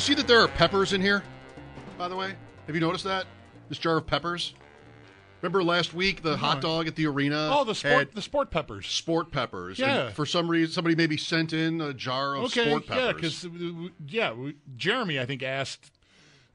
[0.00, 1.22] You see that there are peppers in here,
[1.98, 2.32] by the way?
[2.66, 3.26] Have you noticed that?
[3.68, 4.54] This jar of peppers?
[5.42, 7.50] Remember last week the hot dog at the arena?
[7.52, 8.86] Oh, the sport, the sport peppers.
[8.86, 9.78] sport peppers.
[9.78, 10.06] Yeah.
[10.06, 12.98] And for some reason, somebody maybe sent in a jar of Okay, sport peppers.
[13.04, 13.46] yeah, because
[14.08, 15.90] yeah, we- Jeremy I think asked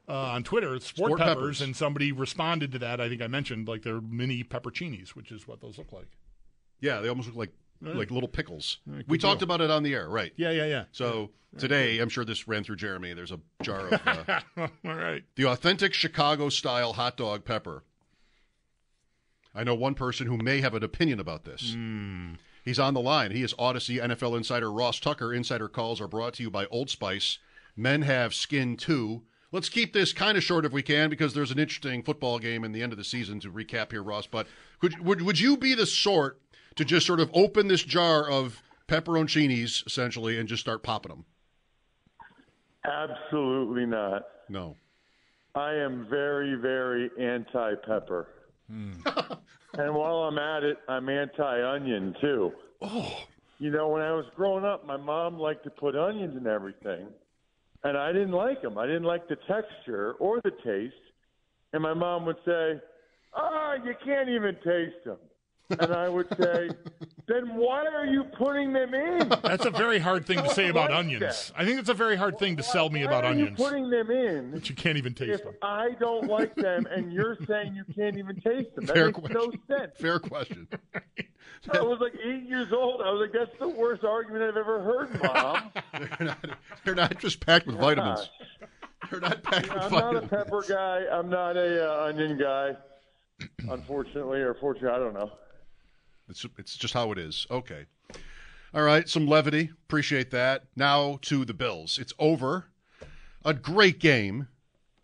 [0.10, 1.62] uh, on Twitter sport, Sport peppers, peppers.
[1.62, 3.00] and somebody responded to that.
[3.00, 6.08] I think I mentioned like they're mini pepperoncinis, which is what those look like.
[6.82, 8.80] yeah, they almost look like like little pickles.
[8.90, 9.46] good we talked deal.
[9.46, 10.32] about it on the air, right?
[10.36, 10.84] Yeah, yeah, yeah.
[10.92, 13.14] So today, I'm sure this ran through Jeremy.
[13.14, 14.42] There's a jar of uh,
[14.86, 15.24] All right.
[15.36, 17.84] the authentic Chicago style hot dog pepper.
[19.54, 21.74] I know one person who may have an opinion about this.
[21.74, 22.34] Hmm.
[22.64, 23.32] He's on the line.
[23.32, 25.34] He is Audacy NFL insider Ross Tucker.
[25.34, 27.38] Insider calls are brought to you by Old Spice.
[27.78, 29.22] Men have skin too.
[29.52, 32.64] Let's keep this kind of short if we can because there's an interesting football game
[32.66, 34.28] in the end of the season to recap here, Ross.
[34.28, 34.48] But
[34.80, 36.42] could, would would you be the sort
[36.76, 41.26] to just sort of open this jar of pepperoncinis essentially and just start popping them?
[42.86, 44.24] Absolutely not.
[44.50, 44.76] No.
[45.56, 48.28] I am very, very anti pepper.
[48.70, 52.52] and while I'm at it, I'm anti onion too.
[52.82, 53.24] Oh,
[53.60, 57.08] You know, when I was growing up, my mom liked to put onions in everything,
[57.84, 58.78] and I didn't like them.
[58.78, 60.94] I didn't like the texture or the taste.
[61.74, 62.80] And my mom would say,
[63.34, 65.18] "Ah, you can't even taste them."
[65.70, 66.70] And I would say,
[67.28, 70.92] "Then why are you putting them in?" That's a very hard thing to say about
[70.92, 71.22] like onions.
[71.22, 71.52] that.
[71.56, 73.58] I think it's a very hard thing to sell me Why about are onions.
[73.58, 75.56] You putting them in But you can't even taste them.
[75.62, 78.86] I don't like them and you're saying you can't even taste them.
[78.86, 79.62] That Fair makes no question.
[79.68, 79.92] sense.
[79.98, 80.68] fair question.
[81.72, 83.02] I was like eight years old.
[83.02, 85.72] I was like, that's the worst argument I've ever heard, Mom.
[86.20, 86.38] they're, not,
[86.84, 88.30] they're not just packed with vitamins.
[89.10, 91.06] They're not packed with I'm not a pepper guy.
[91.12, 92.76] I'm not a uh, onion guy.
[93.70, 95.32] Unfortunately, or fortunately, I don't know.
[96.30, 97.46] It's, it's just how it is.
[97.50, 97.86] Okay.
[98.74, 99.08] All right.
[99.08, 99.70] Some levity.
[99.88, 100.64] Appreciate that.
[100.76, 101.98] Now to the Bills.
[102.00, 102.66] It's over.
[103.44, 104.48] A great game.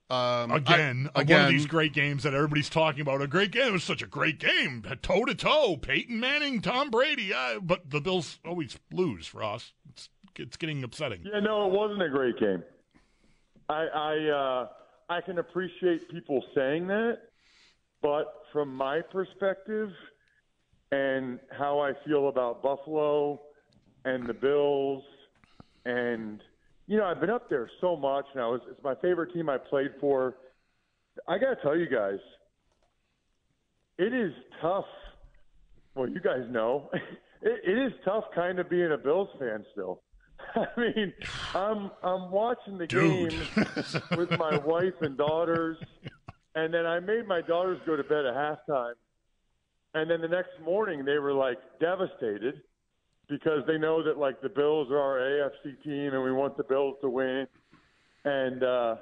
[0.10, 3.22] Um, Again, I- one of these great games that everybody's talking about.
[3.22, 3.68] A great game.
[3.68, 5.78] It was such a great game, toe to toe.
[5.78, 7.34] Peyton Manning, Tom Brady.
[7.34, 9.72] Uh, but the Bills always lose, Ross.
[9.90, 11.22] It's, it's getting upsetting.
[11.24, 12.62] Yeah, no, it wasn't a great game.
[13.70, 14.68] I I uh,
[15.10, 17.20] I can appreciate people saying that,
[18.02, 19.92] but from my perspective
[20.92, 23.40] and how I feel about Buffalo
[24.06, 25.04] and the Bills,
[25.86, 26.42] and
[26.88, 28.54] you know, I've been up there so much now.
[28.54, 30.36] It's, it's my favorite team I played for.
[31.28, 32.20] I got to tell you guys,
[33.98, 34.86] it is tough.
[35.96, 36.90] Well, you guys know,
[37.42, 40.02] it, it is tough kind of being a Bills fan still.
[40.56, 41.14] I mean,
[41.54, 43.30] I'm I'm watching the Dude.
[43.30, 43.40] game
[44.18, 45.78] with my wife and daughters,
[46.56, 48.94] and then I made my daughters go to bed at halftime,
[49.94, 52.62] and then the next morning they were like devastated
[53.30, 56.64] because they know that like the Bills are our AFC team and we want the
[56.64, 57.48] Bills to win,
[58.26, 58.96] and uh,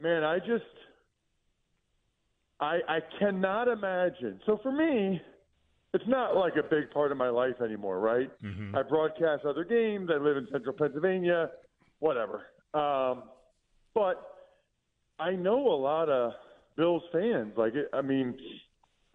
[0.00, 0.64] man, I just
[2.60, 4.40] I I cannot imagine.
[4.46, 5.20] So for me,
[5.94, 8.30] it's not like a big part of my life anymore, right?
[8.76, 10.10] I broadcast other games.
[10.12, 11.50] I live in central Pennsylvania,
[12.00, 12.46] whatever.
[12.74, 13.24] Um,
[13.94, 14.22] but
[15.18, 16.32] I know a lot of
[16.76, 17.54] Bills fans.
[17.56, 18.36] Like, it, I mean,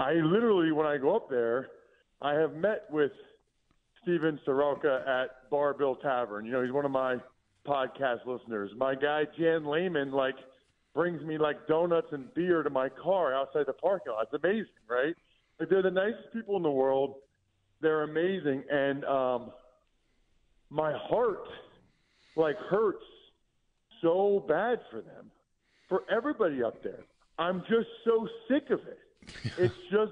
[0.02, 1.68] I literally, when I go up there,
[2.24, 3.12] I have met with
[4.02, 6.44] Steven Soroka at Bar Bill Tavern.
[6.44, 7.18] You know, he's one of my
[7.68, 8.72] podcast listeners.
[8.76, 10.34] My guy Jan Lehman, like,
[10.96, 14.28] brings me like donuts and beer to my car outside the parking lot.
[14.34, 15.14] It's amazing, right?
[15.70, 17.18] They're the nicest people in the world.
[17.80, 19.52] They're amazing, and um,
[20.72, 21.46] my heart
[22.36, 23.04] like hurts
[24.02, 25.30] so bad for them,
[25.88, 27.04] for everybody up there.
[27.38, 29.00] I'm just so sick of it.
[29.58, 30.12] It's just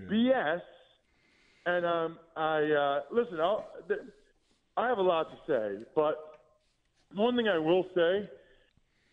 [0.00, 0.60] BS
[1.66, 3.40] And um, I uh, listen.
[3.40, 4.00] I'll, th-
[4.76, 6.16] I have a lot to say, but
[7.14, 8.28] one thing I will say,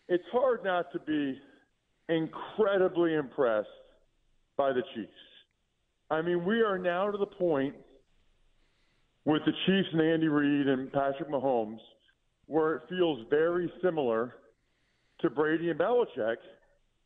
[0.08, 1.38] it's hard not to be
[2.08, 3.68] incredibly impressed
[4.56, 5.12] by the Chiefs.
[6.10, 7.74] I mean, we are now to the point
[9.24, 11.78] with the Chiefs and Andy Reid and Patrick Mahomes
[12.46, 14.34] where it feels very similar
[15.20, 16.36] to Brady and Belichick,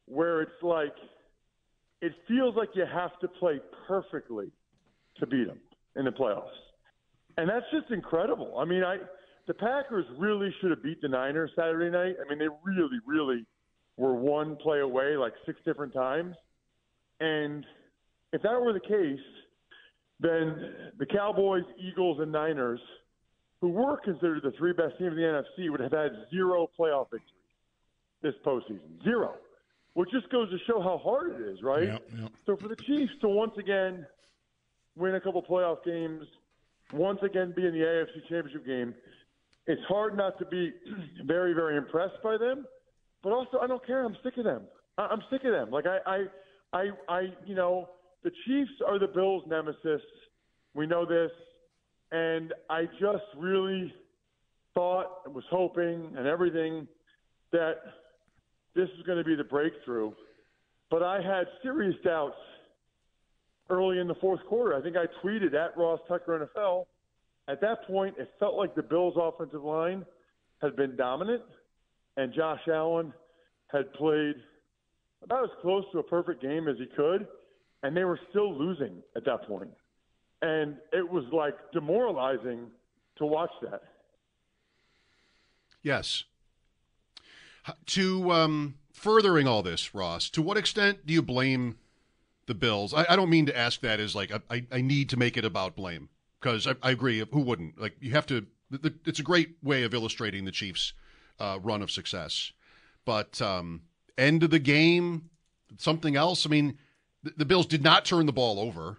[0.06, 0.94] where it's like
[2.00, 4.50] it feels like you have to play perfectly
[5.18, 5.60] to beat them
[5.96, 6.48] in the playoffs,
[7.36, 8.58] and that's just incredible.
[8.58, 8.98] I mean, I
[9.46, 12.16] the Packers really should have beat the Niners Saturday night.
[12.24, 13.44] I mean, they really, really
[13.96, 16.34] were one play away like six different times,
[17.20, 17.64] and
[18.32, 19.24] if that were the case,
[20.20, 22.80] then the Cowboys, Eagles, and Niners,
[23.60, 25.22] who were considered the three best teams in the
[25.58, 27.32] NFC, would have had zero playoff victories
[28.22, 29.02] this postseason.
[29.04, 29.34] Zero.
[29.96, 31.84] Which just goes to show how hard it is, right?
[31.84, 32.30] Yep, yep.
[32.44, 34.06] So for the Chiefs to once again
[34.94, 36.26] win a couple playoff games,
[36.92, 38.94] once again be in the AFC Championship game,
[39.66, 40.70] it's hard not to be
[41.24, 42.66] very, very impressed by them.
[43.22, 44.04] But also, I don't care.
[44.04, 44.64] I'm sick of them.
[44.98, 45.70] I- I'm sick of them.
[45.70, 46.24] Like I, I,
[46.74, 47.88] I, I, you know,
[48.22, 50.02] the Chiefs are the Bills' nemesis.
[50.74, 51.30] We know this,
[52.12, 53.94] and I just really
[54.74, 56.86] thought and was hoping and everything
[57.52, 57.76] that
[58.76, 60.12] this is going to be the breakthrough.
[60.90, 62.36] But I had serious doubts
[63.68, 64.76] early in the fourth quarter.
[64.76, 66.86] I think I tweeted at Ross Tucker NFL.
[67.48, 70.04] At that point, it felt like the Bills' offensive line
[70.60, 71.42] had been dominant,
[72.16, 73.12] and Josh Allen
[73.68, 74.36] had played
[75.22, 77.26] about as close to a perfect game as he could,
[77.82, 79.70] and they were still losing at that point.
[80.42, 82.66] And it was like demoralizing
[83.18, 83.82] to watch that.
[85.82, 86.24] Yes.
[87.86, 91.76] To um, furthering all this, Ross, to what extent do you blame
[92.46, 92.94] the Bills?
[92.94, 95.44] I, I don't mean to ask that as like I, I- need to make it
[95.44, 96.08] about blame
[96.40, 97.24] because I, I agree.
[97.32, 97.80] Who wouldn't?
[97.80, 98.46] Like you have to.
[98.70, 100.92] The, it's a great way of illustrating the Chiefs'
[101.38, 102.52] uh, run of success.
[103.04, 103.82] But um,
[104.18, 105.30] end of the game,
[105.78, 106.46] something else.
[106.46, 106.78] I mean,
[107.22, 108.98] the, the Bills did not turn the ball over.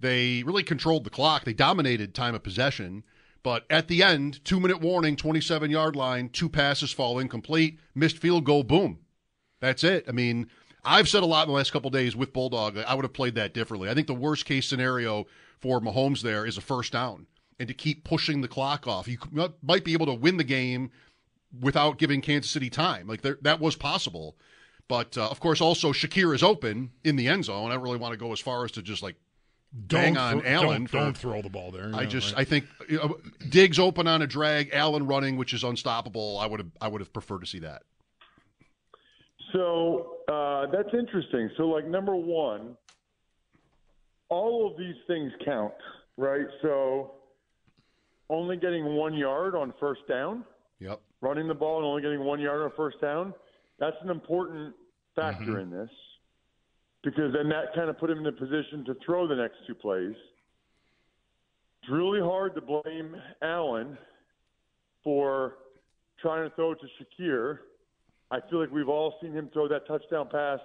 [0.00, 1.44] They really controlled the clock.
[1.44, 3.04] They dominated time of possession.
[3.42, 8.18] But at the end, two minute warning, 27 yard line, two passes fall incomplete, missed
[8.18, 8.98] field goal, boom.
[9.60, 10.04] That's it.
[10.08, 10.48] I mean,
[10.84, 12.76] I've said a lot in the last couple days with Bulldog.
[12.78, 13.88] I would have played that differently.
[13.88, 15.26] I think the worst case scenario
[15.60, 17.26] for Mahomes there is a first down
[17.58, 19.06] and to keep pushing the clock off.
[19.06, 19.18] You
[19.62, 20.90] might be able to win the game
[21.60, 23.06] without giving Kansas City time.
[23.06, 24.36] Like there, that was possible.
[24.88, 27.70] But uh, of course, also Shakir is open in the end zone.
[27.70, 29.16] I don't really want to go as far as to just like
[29.72, 30.68] bang on thro- Allen.
[30.82, 31.90] Don't, for- don't throw the ball there.
[31.94, 32.40] I Yeah, just right.
[32.40, 36.38] I think you know, Diggs open on a drag, Allen running, which is unstoppable.
[36.38, 37.82] I would have I would have preferred to see that.
[39.52, 41.50] So uh, that's interesting.
[41.56, 42.76] So, like, number one,
[44.30, 45.74] all of these things count,
[46.16, 46.46] right?
[46.62, 47.12] So,
[48.30, 50.44] only getting one yard on first down,
[50.80, 51.00] Yep.
[51.20, 53.34] running the ball and only getting one yard on first down,
[53.78, 54.74] that's an important
[55.14, 55.90] factor in this
[57.02, 59.74] because then that kind of put him in a position to throw the next two
[59.74, 60.14] plays.
[61.82, 63.98] It's really hard to blame Allen
[65.02, 65.56] for
[66.20, 66.86] trying to throw to
[67.20, 67.58] Shakir.
[68.30, 70.60] I feel like we've all seen him throw that touchdown pass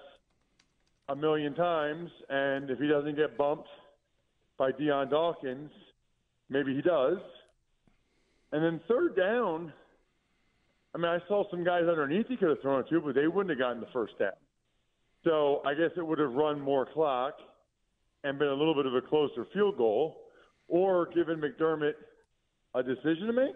[1.10, 3.70] a million times, and if he doesn't get bumped
[4.58, 5.72] by Dion Dawkins,
[6.50, 7.18] maybe he does.
[8.52, 9.74] And then third down,
[10.94, 13.28] I mean, I saw some guys underneath he could have thrown it to, but they
[13.28, 14.32] wouldn't have gotten the first down.
[15.24, 17.34] So I guess it would have run more clock
[18.24, 20.22] and been a little bit of a closer field goal,
[20.68, 21.94] or given McDermott
[22.76, 23.56] a decision to make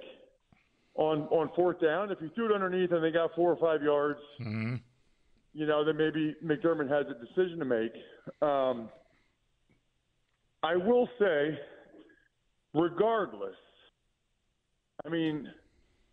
[0.96, 2.12] on on fourth down.
[2.12, 4.20] If you threw it underneath and they got four or five yards,
[5.54, 7.92] you know, then maybe McDermott has a decision to make.
[8.42, 8.90] Um,
[10.64, 11.60] I will say,
[12.74, 13.56] regardless,
[15.06, 15.48] I mean,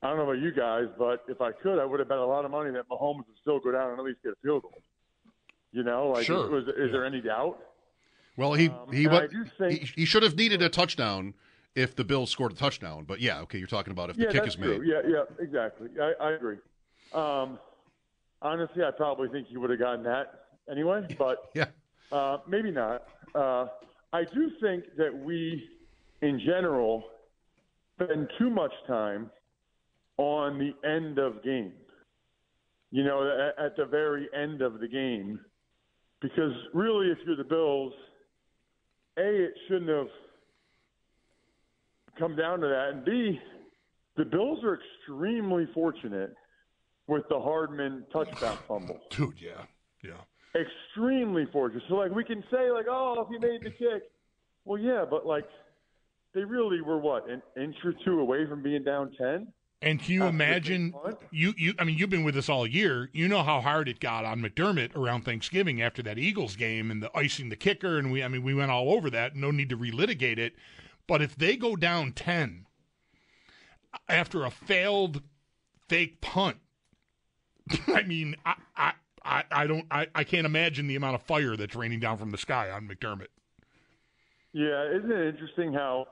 [0.02, 2.24] I don't know about you guys, but if I could, I would have bet a
[2.26, 4.62] lot of money that Mahomes would still go down and at least get a field
[4.62, 4.82] goal.
[5.72, 6.48] You know, like, Sure.
[6.50, 7.58] was, is there any doubt?
[8.36, 10.68] Well, he Um, he, and wa- I do think- he he should have needed a
[10.68, 11.34] touchdown
[11.74, 13.04] if the Bills scored a touchdown.
[13.04, 14.76] But yeah, okay, you're talking about if the yeah, kick that's is made.
[14.76, 14.86] true.
[14.86, 15.88] Yeah, yeah, exactly.
[16.00, 16.56] I, I agree.
[17.12, 17.58] Um,
[18.40, 21.66] honestly, I probably think he would have gotten that anyway, but Yeah.
[22.12, 23.06] uh, maybe not.
[23.34, 23.66] Uh,
[24.12, 25.68] I do think that we,
[26.22, 27.04] in general,
[28.00, 29.30] spend too much time
[30.16, 31.72] on the end of game.
[32.90, 35.40] You know, at, at the very end of the game,
[36.20, 37.92] because really, if you're the Bills,
[39.18, 40.08] a it shouldn't have
[42.18, 43.38] come down to that, and b
[44.16, 46.34] the Bills are extremely fortunate
[47.06, 49.64] with the Hardman touchdown fumble dude, yeah,
[50.02, 50.60] yeah.
[50.60, 51.84] extremely fortunate.
[51.88, 54.10] So like we can say like, oh, if he made the kick,
[54.64, 55.46] Well, yeah, but like
[56.34, 59.48] they really were what an inch or two away from being down ten.
[59.80, 60.92] And can you imagine
[61.30, 63.10] you you I mean you've been with us all year.
[63.12, 67.00] You know how hard it got on McDermott around Thanksgiving after that Eagles game and
[67.00, 69.36] the icing the kicker and we I mean we went all over that.
[69.36, 70.56] No need to relitigate it.
[71.06, 72.66] But if they go down 10
[74.08, 75.22] after a failed
[75.88, 76.56] fake punt,
[77.86, 78.92] I mean I I
[79.24, 82.32] I, I don't I, I can't imagine the amount of fire that's raining down from
[82.32, 83.28] the sky on McDermott.
[84.52, 86.06] Yeah, isn't it interesting how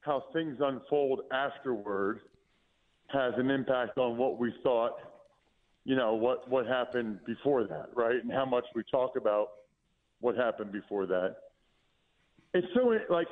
[0.00, 2.22] how things unfold afterward?
[3.08, 4.92] Has an impact on what we thought,
[5.84, 8.22] you know, what, what happened before that, right?
[8.22, 9.48] And how much we talk about
[10.20, 11.36] what happened before that.
[12.54, 13.28] It's so, like,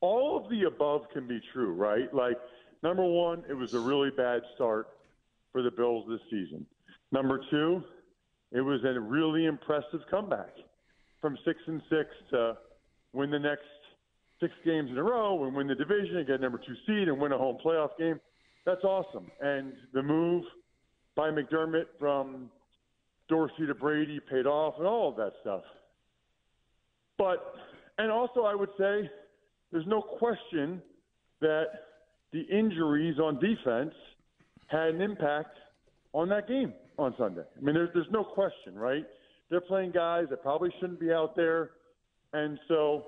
[0.00, 2.12] all of the above can be true, right?
[2.14, 2.36] Like,
[2.82, 4.88] number one, it was a really bad start
[5.52, 6.66] for the Bills this season.
[7.10, 7.82] Number two,
[8.52, 10.54] it was a really impressive comeback
[11.20, 12.56] from six and six to
[13.12, 13.64] win the next
[14.40, 17.18] six games in a row and win the division and get number two seed and
[17.18, 18.20] win a home playoff game
[18.64, 19.30] that's awesome.
[19.40, 20.44] And the move
[21.16, 22.50] by McDermott from
[23.28, 25.62] Dorsey to Brady paid off and all of that stuff.
[27.18, 27.54] But,
[27.98, 29.10] and also I would say
[29.70, 30.80] there's no question
[31.40, 31.64] that
[32.32, 33.94] the injuries on defense
[34.68, 35.58] had an impact
[36.12, 37.42] on that game on Sunday.
[37.56, 39.04] I mean, there's, there's no question, right?
[39.50, 41.70] They're playing guys that probably shouldn't be out there.
[42.32, 43.06] And so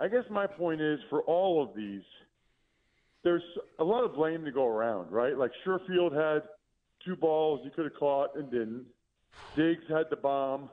[0.00, 2.02] I guess my point is for all of these–
[3.24, 3.42] there's
[3.78, 5.36] a lot of blame to go around, right?
[5.36, 6.42] Like Sherfield had
[7.04, 8.84] two balls he could have caught and didn't.
[9.56, 10.70] Diggs had the bomb.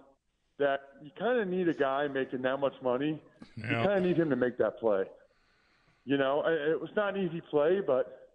[0.57, 3.21] That you kind of need a guy making that much money.
[3.57, 5.03] You kind of need him to make that play.
[6.05, 8.29] You know, it was not an easy play, but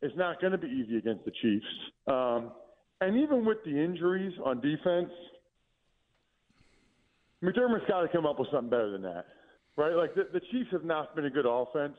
[0.00, 1.66] it's not going to be easy against the Chiefs.
[2.08, 2.50] Um,
[3.00, 5.10] and even with the injuries on defense,
[7.44, 9.26] McDermott's got to come up with something better than that,
[9.76, 9.92] right?
[9.94, 11.96] Like the, the Chiefs have not been a good offense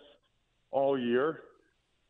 [0.73, 1.41] all year.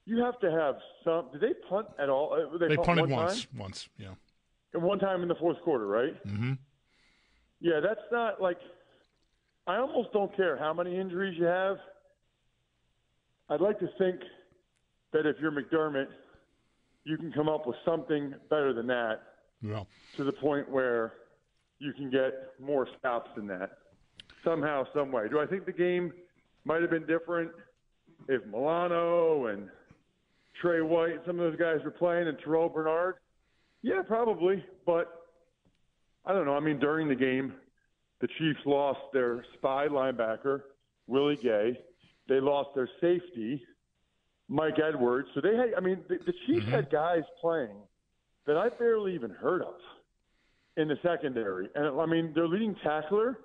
[0.06, 1.30] You have to have some.
[1.32, 2.34] Did they punt at all?
[2.34, 3.46] Uh, they, they punt punted once.
[3.46, 3.60] Time?
[3.60, 4.08] Once, yeah.
[4.74, 6.16] And one time in the fourth quarter, right?
[6.28, 6.54] Mm-hmm.
[7.62, 8.58] Yeah, that's not like.
[9.66, 11.78] I almost don't care how many injuries you have.
[13.50, 14.20] I'd like to think
[15.14, 16.08] that if you're McDermott,
[17.06, 19.22] you can come up with something better than that.
[19.62, 19.84] Yeah.
[20.18, 21.14] To the point where
[21.80, 23.72] you can get more stops than that
[24.44, 25.30] somehow, some way.
[25.30, 26.12] Do I think the game
[26.66, 27.52] might have been different?
[28.28, 29.70] If Milano and
[30.62, 33.16] Trey White, some of those guys were playing, and Terrel Bernard,
[33.82, 34.64] yeah, probably.
[34.86, 35.12] But
[36.26, 36.56] I don't know.
[36.56, 37.54] I mean, during the game,
[38.22, 40.62] the Chiefs lost their spy linebacker,
[41.08, 41.80] Willie Gay.
[42.30, 43.62] They lost their safety,
[44.48, 45.28] Mike Edwards.
[45.36, 46.72] So they had, I mean, the, the Chiefs mm-hmm.
[46.72, 47.76] had guys playing
[48.48, 49.76] that I barely even heard of
[50.78, 51.70] in the secondary.
[51.76, 53.40] And I mean, their leading tackler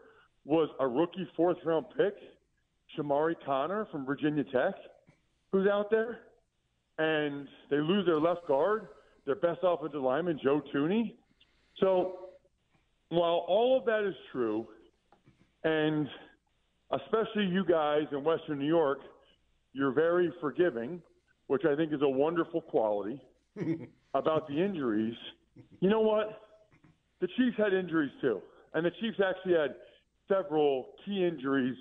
[0.44, 2.14] was a rookie fourth round pick
[2.96, 4.74] Chamarri Conner from Virginia Tech,
[5.52, 6.20] who's out there,
[6.98, 8.88] and they lose their left guard,
[9.26, 11.14] their best offensive lineman, Joe Thuney.
[11.80, 12.30] So
[13.10, 14.66] while all of that is true,
[15.64, 16.08] and
[16.92, 18.98] especially you guys in Western New York,
[19.72, 21.02] you're very forgiving,
[21.46, 23.20] which I think is a wonderful quality
[24.14, 25.14] about the injuries.
[25.80, 26.40] You know what?
[27.20, 28.40] The Chiefs had injuries too.
[28.74, 29.74] And the Chiefs actually had
[30.28, 31.76] several key injuries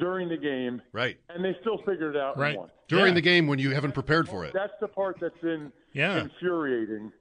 [0.00, 0.82] during the game.
[0.92, 1.18] Right.
[1.28, 2.58] And they still figured it out right.
[2.88, 3.14] During yeah.
[3.14, 4.52] the game when you haven't prepared for it.
[4.52, 6.22] That's the part that's been yeah.
[6.22, 7.12] infuriating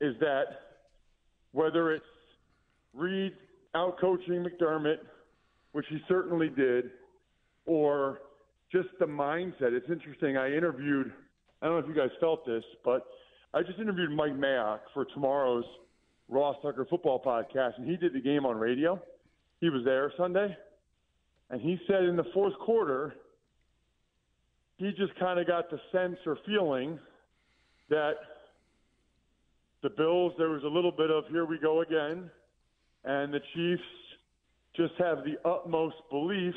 [0.00, 0.44] is that
[1.52, 2.04] whether it's
[2.94, 3.32] Reid
[3.74, 4.98] out coaching McDermott,
[5.72, 6.90] which he certainly did,
[7.66, 8.20] or
[8.72, 9.72] just the mindset.
[9.72, 10.36] It's interesting.
[10.36, 11.12] I interviewed,
[11.60, 13.06] I don't know if you guys felt this, but
[13.52, 15.64] I just interviewed Mike Mayock for tomorrow's
[16.28, 19.00] Ross Tucker football podcast, and he did the game on radio.
[19.60, 20.56] He was there Sunday.
[21.50, 23.14] And he said in the fourth quarter,
[24.76, 26.98] he just kind of got the sense or feeling
[27.88, 28.14] that
[29.82, 32.30] the Bills, there was a little bit of here we go again,
[33.04, 33.82] and the Chiefs
[34.74, 36.54] just have the utmost belief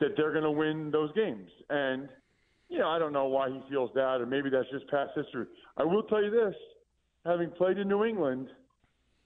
[0.00, 1.48] that they're going to win those games.
[1.70, 2.08] And,
[2.68, 5.46] you know, I don't know why he feels that, or maybe that's just past history.
[5.76, 6.54] I will tell you this
[7.24, 8.48] having played in New England,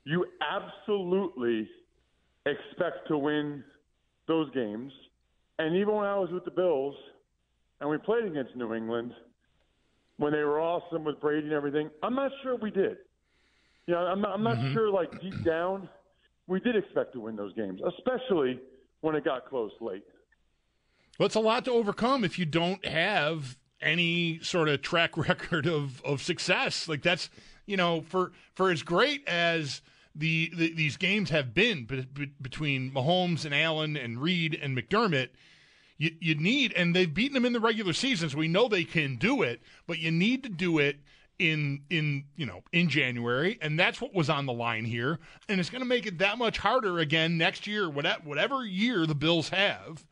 [0.05, 1.69] you absolutely
[2.47, 3.65] expect to win
[4.29, 4.93] those games.
[5.59, 6.95] And even when I was with the Bills
[7.81, 9.13] and we played against New England,
[10.19, 12.99] when they were awesome with Brady and everything, I'm not sure we did.
[13.87, 14.75] You know, I'm not, I'm not mm-hmm.
[14.75, 15.89] sure, like, deep down,
[16.47, 18.61] we did expect to win those games, especially
[19.01, 20.05] when it got close late.
[21.19, 25.67] Well, it's a lot to overcome if you don't have any sort of track record
[25.67, 26.87] of, of success.
[26.89, 27.31] Like, that's,
[27.67, 29.83] you know, for, for as great as–
[30.19, 34.77] the, the these games have been be, be, between Mahomes and Allen and Reid and
[34.77, 35.29] McDermott.
[35.97, 38.85] you, you need, and they've beaten them in the regular season, so we know they
[38.85, 40.99] can do it, but you need to do it
[41.39, 45.61] in in you know in January, and that's what was on the line here, and
[45.61, 49.15] it's going to make it that much harder again next year, whatever whatever year the
[49.15, 50.05] Bills have.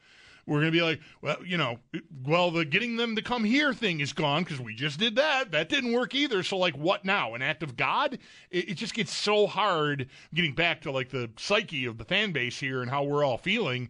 [0.46, 1.80] We're going to be like, well, you know,
[2.24, 5.50] well, the getting them to come here thing is gone because we just did that.
[5.50, 6.44] That didn't work either.
[6.44, 7.34] So, like, what now?
[7.34, 8.18] An act of God?
[8.50, 12.30] It, it just gets so hard getting back to like the psyche of the fan
[12.30, 13.88] base here and how we're all feeling.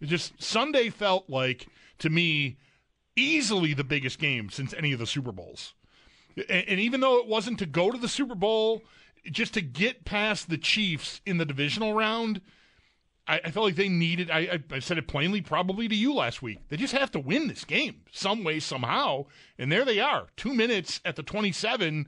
[0.00, 1.68] It just Sunday felt like
[2.00, 2.58] to me
[3.16, 5.72] easily the biggest game since any of the Super Bowls.
[6.36, 8.82] And, and even though it wasn't to go to the Super Bowl,
[9.30, 12.42] just to get past the Chiefs in the divisional round
[13.26, 14.30] I, I felt like they needed.
[14.30, 16.58] I, I, said it plainly, probably to you last week.
[16.68, 19.26] They just have to win this game some way, somehow.
[19.58, 22.06] And there they are, two minutes at the 27.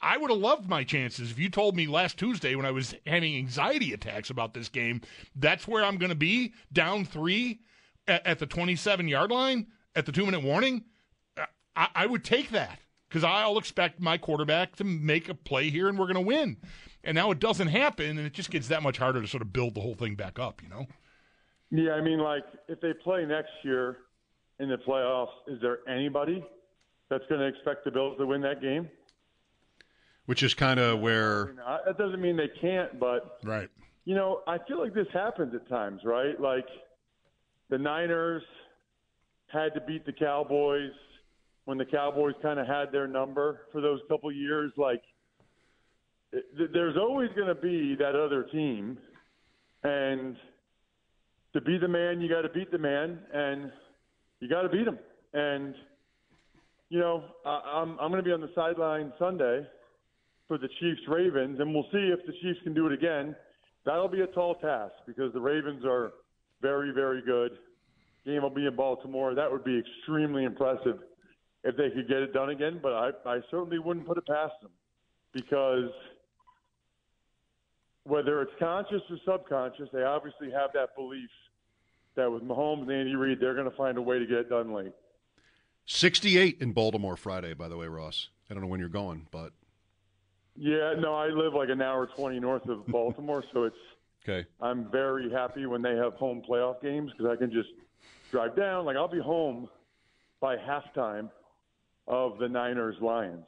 [0.00, 2.94] I would have loved my chances if you told me last Tuesday when I was
[3.06, 5.00] having anxiety attacks about this game.
[5.34, 7.60] That's where I'm going to be, down three
[8.06, 10.84] at, at the 27 yard line at the two minute warning.
[11.74, 15.88] I, I would take that because I'll expect my quarterback to make a play here
[15.88, 16.58] and we're going to win.
[17.08, 19.50] And now it doesn't happen, and it just gets that much harder to sort of
[19.50, 20.86] build the whole thing back up, you know?
[21.70, 23.96] Yeah, I mean, like, if they play next year
[24.60, 26.44] in the playoffs, is there anybody
[27.08, 28.90] that's going to expect the Bills to win that game?
[30.26, 31.54] Which is kind of where.
[31.86, 33.38] That doesn't mean they can't, but.
[33.42, 33.70] Right.
[34.04, 36.38] You know, I feel like this happens at times, right?
[36.38, 36.66] Like,
[37.70, 38.42] the Niners
[39.46, 40.92] had to beat the Cowboys
[41.64, 44.72] when the Cowboys kind of had their number for those couple years.
[44.76, 45.00] Like,
[46.32, 48.98] there's always going to be that other team,
[49.82, 50.36] and
[51.52, 53.72] to be the man, you got to beat the man, and
[54.40, 54.98] you got to beat them.
[55.32, 55.74] And
[56.90, 59.66] you know, I, I'm I'm going to be on the sideline Sunday
[60.46, 63.34] for the Chiefs Ravens, and we'll see if the Chiefs can do it again.
[63.84, 66.12] That'll be a tall task because the Ravens are
[66.60, 67.52] very very good.
[68.26, 69.34] Game will be in Baltimore.
[69.34, 70.98] That would be extremely impressive
[71.64, 72.80] if they could get it done again.
[72.82, 74.72] But I I certainly wouldn't put it past them
[75.32, 75.90] because
[78.08, 81.28] whether it's conscious or subconscious, they obviously have that belief
[82.16, 84.48] that with Mahomes and Andy Reid, they're going to find a way to get it
[84.48, 84.92] done late.
[85.84, 88.30] 68 in Baltimore Friday, by the way, Ross.
[88.50, 89.52] I don't know when you're going, but.
[90.56, 93.76] Yeah, no, I live like an hour 20 north of Baltimore, so it's.
[94.26, 94.48] Okay.
[94.60, 97.68] I'm very happy when they have home playoff games because I can just
[98.30, 98.84] drive down.
[98.84, 99.68] Like, I'll be home
[100.40, 101.30] by halftime
[102.06, 103.46] of the Niners Lions.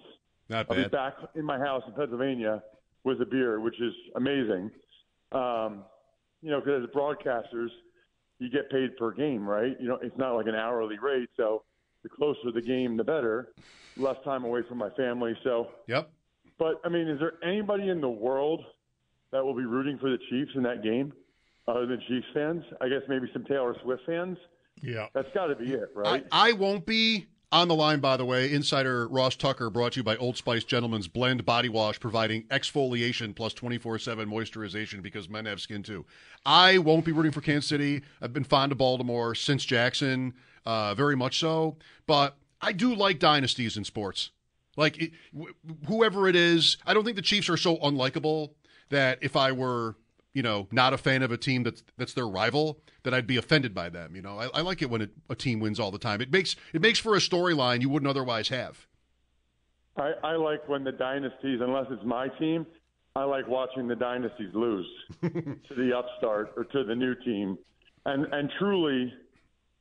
[0.49, 0.79] Not bad.
[0.79, 2.63] I'll be back in my house in Pennsylvania
[3.05, 4.71] with a beer, which is amazing.
[5.33, 5.85] Um,
[6.43, 7.69] you know, because as broadcasters,
[8.39, 9.77] you get paid per game, right?
[9.79, 11.29] You know, it's not like an hourly rate.
[11.37, 11.63] So
[12.03, 13.53] the closer the game, the better.
[13.97, 15.35] Less time away from my family.
[15.45, 16.11] So, yep.
[16.59, 18.65] But I mean, is there anybody in the world
[19.33, 21.13] that will be rooting for the Chiefs in that game,
[21.69, 22.63] other than Chiefs fans?
[22.81, 24.39] I guess maybe some Taylor Swift fans.
[24.83, 26.25] Yeah, that's got to be it, right?
[26.33, 27.27] I, I won't be.
[27.53, 30.63] On the line, by the way, insider Ross Tucker brought to you by Old Spice
[30.63, 36.07] Gentleman's Blend Body Wash, providing exfoliation plus 24 7 moisturization because men have skin too.
[36.47, 38.03] I won't be rooting for Kansas City.
[38.23, 40.35] I've been fond of Baltimore since Jackson,
[40.65, 41.77] uh, very much so.
[42.07, 44.31] But I do like dynasties in sports.
[44.77, 45.51] Like, it, wh-
[45.89, 48.51] whoever it is, I don't think the Chiefs are so unlikable
[48.91, 49.97] that if I were
[50.33, 53.37] you know, not a fan of a team that's that's their rival, that I'd be
[53.37, 54.15] offended by them.
[54.15, 56.21] You know, I, I like it when a, a, team wins all the time.
[56.21, 58.87] It makes it makes for a storyline you wouldn't otherwise have.
[59.97, 62.65] I, I like when the dynasties, unless it's my team,
[63.17, 64.87] I like watching the dynasties lose
[65.23, 67.59] to the upstart or to the new team.
[68.07, 69.13] And and truly,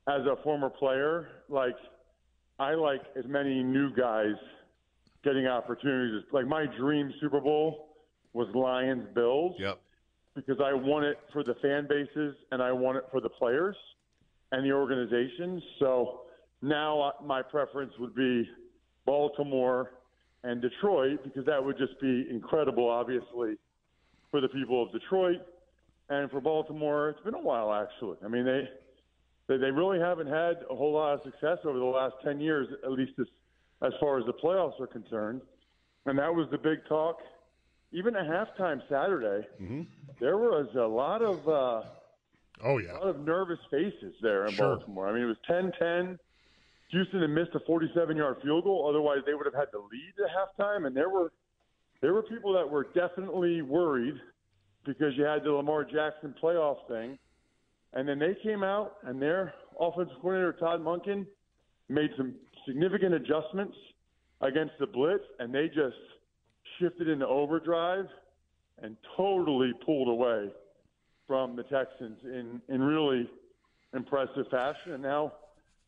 [0.08, 1.76] as a former player, like
[2.58, 4.36] I like as many new guys
[5.24, 6.24] getting opportunities.
[6.32, 7.98] Like my dream Super Bowl
[8.34, 9.56] was Lions Bills.
[9.60, 9.80] Yep
[10.36, 13.76] because I want it for the fan bases and I want it for the players
[14.52, 15.62] and the organizations.
[15.80, 16.22] So
[16.62, 18.50] now uh, my preference would be
[19.06, 19.92] Baltimore
[20.44, 23.58] and Detroit because that would just be incredible, obviously,
[24.32, 25.42] for the people of Detroit
[26.10, 27.10] and for Baltimore.
[27.10, 28.18] It's been a while, actually.
[28.24, 28.70] I mean, they
[29.48, 32.68] they, they really haven't had a whole lot of success over the last ten years,
[32.84, 33.28] at least as
[33.82, 35.42] as far as the playoffs are concerned.
[36.06, 37.18] And that was the big talk
[37.92, 39.82] even at halftime Saturday, mm-hmm.
[40.20, 41.88] there was a lot of uh,
[42.64, 44.78] oh yeah, a lot of nervous faces there in sure.
[44.78, 45.08] Baltimore.
[45.08, 46.18] I mean, it was 10-10.
[46.92, 48.88] Houston had missed a 47-yard field goal.
[48.90, 50.88] Otherwise, they would have had the lead at halftime.
[50.88, 51.32] And there were
[52.02, 54.16] there were people that were definitely worried
[54.86, 57.18] because you had the Lamar Jackson playoff thing.
[57.94, 61.26] And then they came out, and their offensive coordinator Todd Monken
[61.90, 62.36] made some
[62.68, 63.76] significant adjustments
[64.42, 65.98] against the blitz, and they just
[66.80, 68.08] shifted into overdrive
[68.82, 70.50] and totally pulled away
[71.28, 73.30] from the Texans in, in really
[73.94, 74.94] impressive fashion.
[74.94, 75.34] And now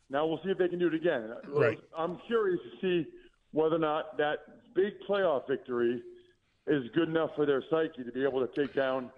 [0.09, 1.31] Now we'll see if they can do it again.
[1.47, 1.79] Right.
[1.97, 3.09] I'm curious to see
[3.51, 4.39] whether or not that
[4.75, 6.01] big playoff victory
[6.67, 9.09] is good enough for their psyche to be able to take down,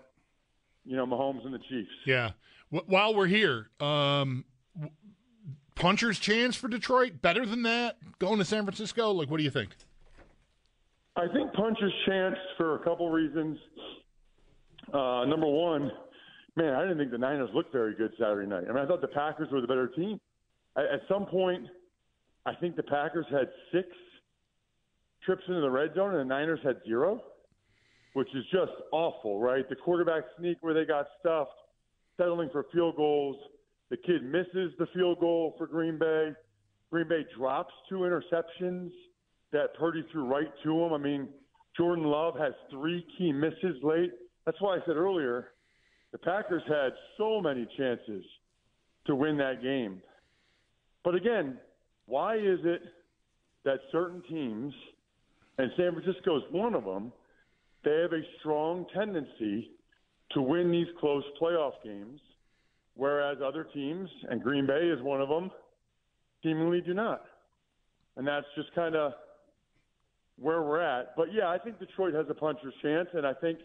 [0.85, 1.91] you know, Mahomes and the Chiefs.
[2.05, 2.31] Yeah.
[2.71, 4.45] W- while we're here, um,
[5.75, 9.11] puncher's chance for Detroit better than that going to San Francisco.
[9.11, 9.75] Like, what do you think?
[11.15, 13.57] I think Puncher's chance for a couple reasons.
[14.91, 15.91] Uh, number one,
[16.55, 18.63] man, I didn't think the Niners looked very good Saturday night.
[18.67, 20.19] I mean, I thought the Packers were the better team.
[20.75, 21.67] At, at some point,
[22.47, 23.87] I think the Packers had six
[25.23, 27.21] trips into the red zone, and the Niners had zero,
[28.13, 29.69] which is just awful, right?
[29.69, 31.51] The quarterback sneak where they got stuffed,
[32.17, 33.37] settling for field goals.
[33.91, 36.31] The kid misses the field goal for Green Bay.
[36.91, 38.89] Green Bay drops two interceptions
[39.53, 40.93] that Purdy threw right to him.
[40.93, 41.29] I mean,
[41.77, 44.11] Jordan Love has three key misses late.
[44.45, 45.49] That's why I said earlier
[46.11, 48.23] the Packers had so many chances
[49.07, 50.01] to win that game.
[51.03, 51.57] But again,
[52.05, 52.81] why is it
[53.65, 54.73] that certain teams,
[55.57, 57.11] and San Francisco is one of them,
[57.83, 59.71] they have a strong tendency
[60.31, 62.19] to win these close playoff games,
[62.95, 65.49] whereas other teams, and Green Bay is one of them,
[66.43, 67.23] seemingly do not.
[68.17, 69.13] And that's just kind of
[70.39, 71.15] where we're at.
[71.15, 73.59] But yeah, I think Detroit has a puncher's chance, and I think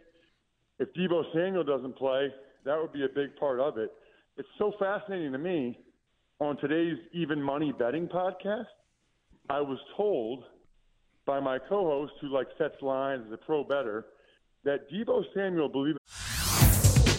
[0.79, 2.29] if Deebo Samuel doesn't play,
[2.65, 3.91] that would be a big part of it.
[4.37, 5.79] It's so fascinating to me.
[6.41, 8.67] On today's Even Money betting podcast,
[9.51, 10.45] I was told
[11.27, 14.07] by my co-host, who like sets lines, as a pro bettor,
[14.65, 15.97] that Deebo Samuel, believe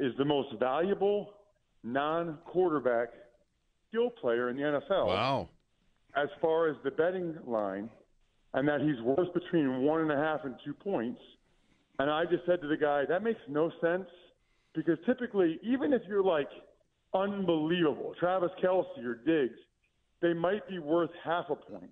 [0.00, 1.30] is the most valuable
[1.82, 3.08] non-quarterback
[3.88, 5.06] skill player in the NFL.
[5.06, 5.48] Wow.
[6.16, 7.88] as far as the betting line,
[8.54, 11.20] and that he's worth between one and a half and two points.
[11.98, 14.08] And I just said to the guy, that makes no sense
[14.74, 16.48] because typically, even if you're like
[17.14, 19.58] unbelievable, Travis Kelce or Diggs,
[20.22, 21.90] they might be worth half a point.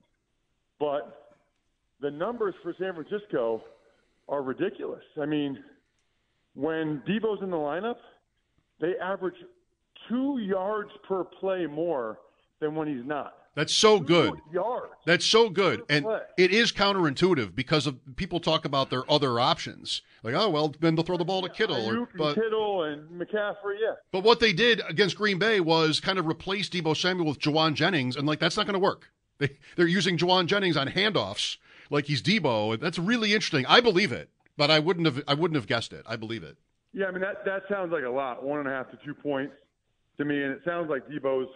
[0.78, 1.34] But
[2.00, 3.62] the numbers for San Francisco
[4.28, 5.04] are ridiculous.
[5.20, 5.58] I mean,
[6.56, 7.96] when Deebo's in the lineup,
[8.80, 9.36] they average
[10.08, 12.18] two yards per play more
[12.60, 13.34] than when he's not.
[13.54, 14.34] That's so good.
[15.06, 15.82] That's so good.
[15.88, 20.02] And it is counterintuitive because of people talk about their other options.
[20.22, 22.02] Like, oh well, then they'll throw the ball to Kittle.
[22.02, 23.94] Or, but Kittle and McCaffrey, yeah.
[24.12, 27.74] but what they did against Green Bay was kind of replace Deebo Samuel with Jauan
[27.74, 29.10] Jennings, and like that's not going to work.
[29.38, 31.56] They they're using Jauan Jennings on handoffs
[31.90, 32.78] like he's Deebo.
[32.80, 33.64] That's really interesting.
[33.66, 36.04] I believe it, but I wouldn't have I wouldn't have guessed it.
[36.06, 36.56] I believe it.
[36.92, 39.14] Yeah, I mean that that sounds like a lot, one and a half to two
[39.14, 39.54] points
[40.18, 41.50] to me, and it sounds like Deebo's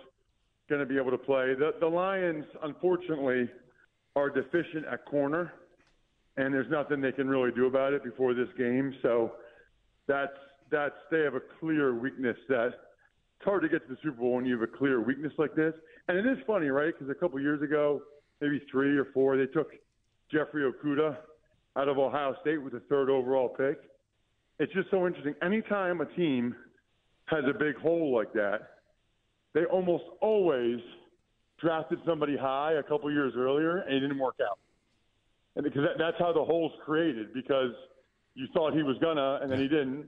[0.68, 1.54] going to be able to play.
[1.54, 3.48] The the Lions, unfortunately,
[4.16, 5.52] are deficient at corner,
[6.36, 8.94] and there's nothing they can really do about it before this game.
[9.02, 9.32] So
[10.06, 10.36] that's
[10.70, 14.34] that's they have a clear weakness that it's hard to get to the Super Bowl
[14.34, 15.72] when you have a clear weakness like this.
[16.08, 16.92] And it is funny, right?
[16.92, 18.02] Because a couple years ago,
[18.42, 19.70] maybe three or four, they took
[20.30, 21.16] Jeffrey Okudah
[21.76, 23.78] out of Ohio State with the third overall pick
[24.60, 25.34] it's just so interesting.
[25.42, 26.54] Anytime a team
[27.24, 28.60] has a big hole like that,
[29.54, 30.78] they almost always
[31.58, 34.58] drafted somebody high a couple years earlier and it didn't work out.
[35.56, 37.72] And because that, that's how the hole's created because
[38.34, 40.06] you thought he was gonna and then he didn't,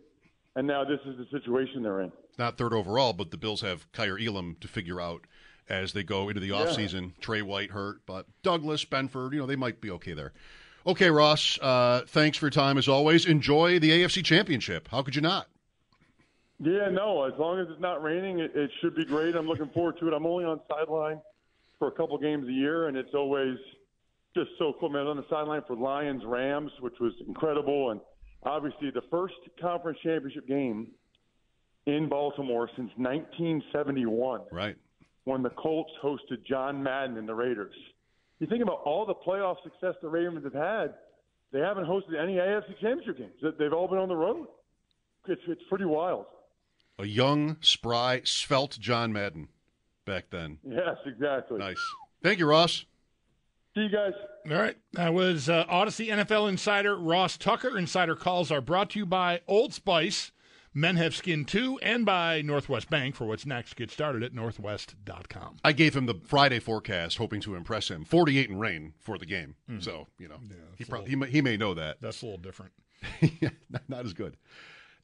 [0.54, 2.12] and now this is the situation they're in.
[2.28, 5.26] It's not third overall, but the Bills have Kaiir Elam to figure out
[5.68, 7.12] as they go into the offseason.
[7.20, 10.32] Trey White hurt, but Douglas, Benford, you know, they might be okay there.
[10.86, 13.26] Okay, Ross, uh, thanks for your time as always.
[13.26, 14.88] Enjoy the AFC Championship.
[14.90, 15.46] How could you not?
[16.58, 17.24] Yeah, no.
[17.24, 19.34] As long as it's not raining, it, it should be great.
[19.36, 20.14] I'm looking forward to it.
[20.14, 21.20] I'm only on sideline
[21.78, 23.56] for a couple games a year, and it's always
[24.34, 24.88] just so cool.
[24.88, 28.00] Man, I was on the sideline for Lions Rams, which was incredible, and
[28.44, 30.88] obviously the first conference championship game
[31.86, 34.76] in Baltimore since 1971, Right.
[35.24, 37.74] when the Colts hosted John Madden and the Raiders.
[38.42, 40.94] You think about all the playoff success the Ravens have had.
[41.52, 43.34] They haven't hosted any AFC championship games.
[43.40, 44.48] They- They've all been on the road.
[45.28, 46.26] It's it's pretty wild.
[46.98, 49.46] A young, spry, svelte John Madden
[50.04, 50.58] back then.
[50.68, 51.58] Yes, exactly.
[51.60, 51.78] Nice.
[52.20, 52.84] Thank you, Ross.
[53.76, 54.12] See you guys.
[54.50, 54.76] All right.
[54.94, 57.78] That was uh, Audacy NFL insider Ross Tucker.
[57.78, 60.32] Insider calls are brought to you by Old Spice.
[60.74, 63.76] Men Have Skin Too, and by Northwest Bank for what's next.
[63.76, 65.56] Get started at northwest.com.
[65.62, 68.04] I gave him the Friday forecast, hoping to impress him.
[68.04, 69.56] 48 and rain for the game.
[69.70, 69.84] Mm.
[69.84, 72.00] So, you know, yeah, he, probably, he, may, he may know that.
[72.00, 72.72] That's a little different.
[73.70, 74.36] not, not as good.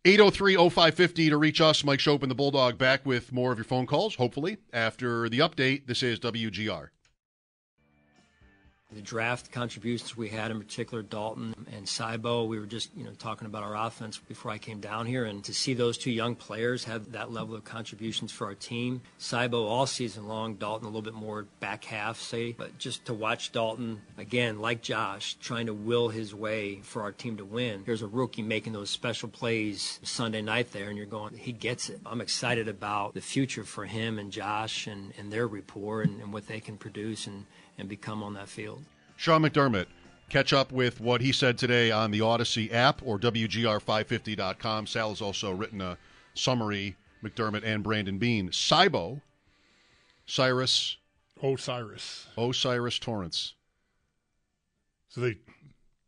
[0.05, 1.85] 803 0550 to reach us.
[1.85, 5.41] Mike Schopp and the Bulldog back with more of your phone calls, hopefully, after the
[5.41, 5.87] update.
[5.87, 6.89] This is WGR.
[8.91, 13.11] The draft contributions we had, in particular Dalton and Cybo, we were just you know
[13.19, 16.35] talking about our offense before I came down here, and to see those two young
[16.35, 19.03] players have that level of contributions for our team.
[19.21, 23.13] Cybo all season long, Dalton a little bit more back half, say, but just to
[23.13, 27.83] watch Dalton again, like Josh, trying to will his way for our team to win.
[27.85, 31.91] Here's a rookie making those special plays Sunday night there, and you're going, he gets
[31.91, 32.01] it.
[32.07, 36.33] I'm excited about the future for him and Josh and, and their rapport and, and
[36.33, 37.45] what they can produce and
[37.79, 38.83] and become on that field.
[39.17, 39.87] Sean McDermott,
[40.29, 44.87] catch up with what he said today on the Audacy app or WGR550.com.
[44.87, 45.97] Sal has also written a
[46.35, 48.51] summary, McDermott and Brandon Beane.
[48.51, 49.21] Cybo,
[50.27, 50.97] Cyrus.
[51.43, 52.27] O'Cyrus.
[52.37, 53.55] O'Cyrus Torrence.
[55.09, 55.37] So they.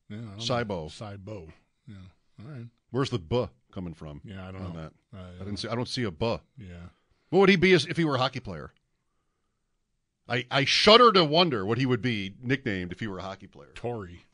[0.08, 0.88] Yeah, Cybo.
[0.90, 1.48] Cybo.
[1.86, 1.94] Yeah.
[2.40, 2.66] All right.
[2.90, 4.20] Where's the buh coming from?
[4.24, 4.80] Yeah, I don't know.
[4.80, 4.92] That?
[5.14, 5.68] I, I, didn't uh, see.
[5.68, 6.38] I don't see a buh.
[6.58, 6.74] Yeah.
[7.30, 8.72] What would he be if he were a hockey player?
[10.30, 13.48] I, I shudder to wonder what he would be nicknamed if he were a hockey
[13.48, 13.70] player.
[13.74, 14.24] Tory.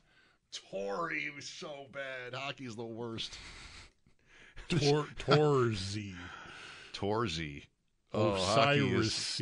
[0.71, 2.39] Tory was so bad.
[2.39, 3.39] Hockey's the worst.
[4.69, 6.15] Tor- Torzy.
[6.93, 7.65] Torzy.
[8.13, 9.41] Oh, Osiris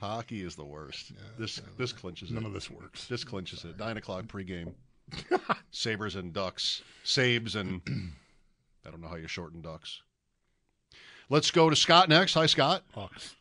[0.00, 1.10] Hockey is the worst.
[1.10, 2.40] Yeah, this yeah, this clinches none it.
[2.42, 3.06] None of this works.
[3.06, 3.78] This clinches it.
[3.78, 4.74] Nine o'clock pregame.
[5.70, 6.82] Sabres and Ducks.
[7.04, 7.80] Sabes and
[8.86, 10.02] I don't know how you shorten Ducks.
[11.30, 12.34] Let's go to Scott next.
[12.34, 12.82] Hi, Scott.
[12.92, 13.34] Hawks.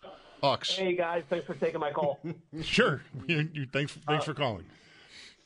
[0.44, 0.76] Hawks.
[0.76, 2.20] Hey guys, thanks for taking my call.
[2.64, 4.66] sure, you, you, thanks thanks uh, for calling.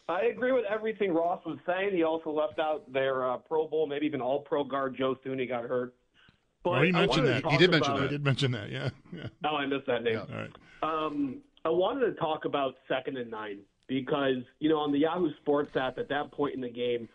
[0.10, 1.94] I agree with everything Ross was saying.
[1.94, 5.48] He also left out their uh, Pro Bowl, maybe even All Pro guard Joe Thuney
[5.48, 5.94] got hurt.
[6.64, 7.46] But well, he mentioned that.
[7.46, 8.02] He did mention that.
[8.04, 8.72] He did mention that.
[8.72, 8.90] Yeah.
[9.14, 9.28] yeah.
[9.46, 10.16] Oh, I missed that name.
[10.16, 10.36] Yeah.
[10.36, 11.06] All right.
[11.06, 15.30] Um, I wanted to talk about second and nine because you know on the Yahoo
[15.42, 17.08] Sports app at that point in the game,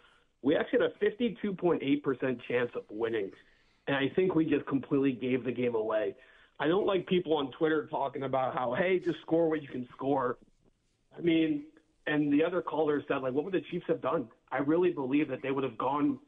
[0.42, 3.32] we actually had a 52.8 percent chance of winning,
[3.88, 6.14] and I think we just completely gave the game away.
[6.62, 9.84] I don't like people on Twitter talking about how, hey, just score what you can
[9.96, 10.38] score.
[11.18, 11.64] I mean,
[12.06, 14.28] and the other caller said, like, what would the Chiefs have done?
[14.52, 16.20] I really believe that they would have gone,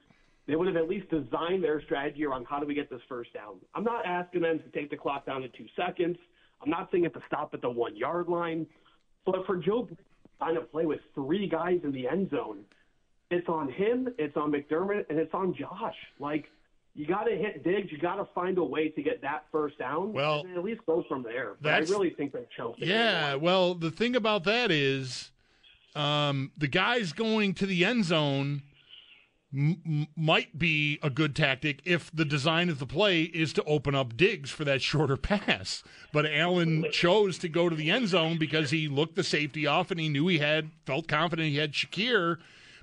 [0.48, 3.32] they would have at least designed their strategy around how do we get this first
[3.32, 3.60] down.
[3.76, 6.16] I'm not asking them to take the clock down to two seconds.
[6.60, 8.66] I'm not saying it to stop at the one yard line.
[9.24, 9.88] But for Joe
[10.38, 12.64] trying to play with three guys in the end zone,
[13.30, 15.94] it's on him, it's on McDermott, and it's on Josh.
[16.18, 16.46] Like,
[16.94, 17.90] you got to hit Diggs.
[17.90, 20.12] You got to find a way to get that first down.
[20.12, 21.56] Well, at least go from there.
[21.60, 22.80] But I really think they choked.
[22.80, 23.34] Yeah.
[23.34, 25.30] Well, the thing about that is,
[25.96, 28.62] um, the guys going to the end zone
[29.52, 33.94] m- might be a good tactic if the design of the play is to open
[33.96, 35.82] up Diggs for that shorter pass.
[36.12, 39.90] But Allen chose to go to the end zone because he looked the safety off
[39.90, 42.38] and he knew he had felt confident he had Shakir,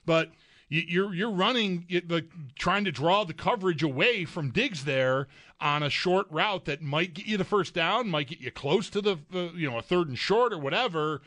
[0.06, 0.32] but
[0.72, 5.28] you're you're running like trying to draw the coverage away from Diggs there
[5.60, 8.90] on a short route that might get you the first down, might get you close
[8.92, 11.22] to the, the you know a third and short or whatever.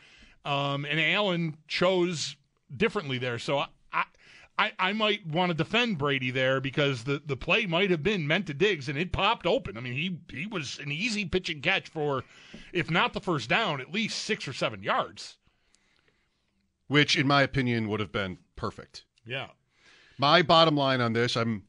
[0.45, 2.35] Um, and Allen chose
[2.75, 3.59] differently there, so
[3.93, 4.03] I,
[4.57, 8.25] I I might want to defend Brady there because the, the play might have been
[8.25, 9.77] meant to Diggs and it popped open.
[9.77, 12.23] I mean he he was an easy pitch and catch for,
[12.73, 15.37] if not the first down, at least six or seven yards.
[16.87, 19.05] Which, in my opinion, would have been perfect.
[19.25, 19.47] Yeah.
[20.17, 21.63] My bottom line on this, I'm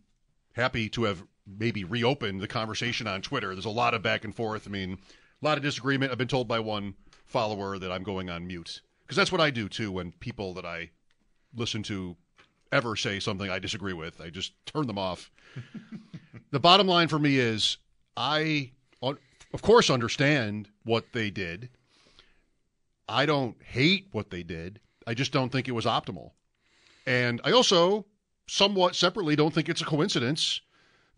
[0.53, 3.55] happy to have maybe reopened the conversation on Twitter.
[3.55, 4.66] There's a lot of back and forth.
[4.66, 4.99] I mean,
[5.42, 6.12] a lot of disagreement.
[6.12, 9.51] I've been told by one follower that I'm going on mute because that's what I
[9.51, 10.90] do too when people that I
[11.55, 12.16] listen to
[12.73, 14.21] ever say something I disagree with.
[14.21, 15.31] I just turn them off.
[16.51, 17.79] the bottom line for me is
[18.16, 21.69] I, of course, understand what they did.
[23.09, 24.81] I don't hate what they did.
[25.07, 26.33] I just don't think it was optimal.
[27.07, 28.07] And I also,
[28.49, 30.61] somewhat separately, don't think it's a coincidence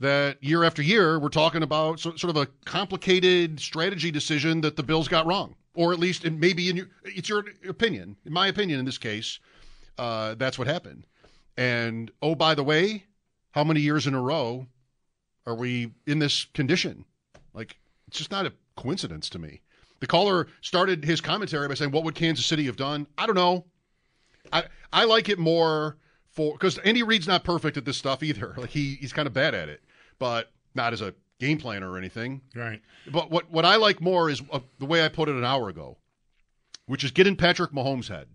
[0.00, 4.82] that year after year we're talking about sort of a complicated strategy decision that the
[4.82, 8.16] Bills got wrong, or at least maybe in your it's your opinion.
[8.24, 9.40] In my opinion, in this case,
[9.98, 11.06] uh, that's what happened.
[11.56, 13.04] And oh, by the way,
[13.50, 14.66] how many years in a row
[15.46, 17.04] are we in this condition?
[17.52, 19.62] Like it's just not a coincidence to me.
[20.00, 23.34] The caller started his commentary by saying, "What would Kansas City have done?" I don't
[23.34, 23.64] know.
[24.52, 25.96] I I like it more
[26.30, 28.54] for because Andy Reid's not perfect at this stuff either.
[28.58, 29.82] Like he he's kind of bad at it,
[30.18, 32.40] but not as a game planner or anything.
[32.54, 32.80] Right.
[33.10, 35.68] But what what I like more is uh, the way I put it an hour
[35.68, 35.98] ago,
[36.86, 38.28] which is get in Patrick Mahomes' head.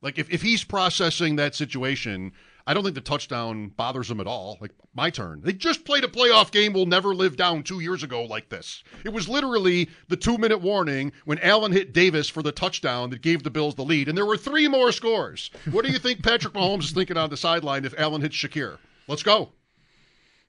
[0.00, 2.32] Like if if he's processing that situation,
[2.66, 4.58] I don't think the touchdown bothers them at all.
[4.60, 5.40] Like my turn.
[5.42, 8.84] They just played a playoff game we'll never live down two years ago like this.
[9.04, 13.22] It was literally the two minute warning when Allen hit Davis for the touchdown that
[13.22, 15.50] gave the Bills the lead, and there were three more scores.
[15.70, 18.78] What do you think Patrick Mahomes is thinking on the sideline if Allen hits Shakir?
[19.08, 19.50] Let's go.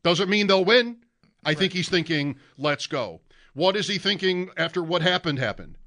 [0.03, 0.97] Doesn't mean they'll win.
[1.45, 1.57] I right.
[1.57, 3.21] think he's thinking, let's go.
[3.53, 5.77] What is he thinking after what happened happened?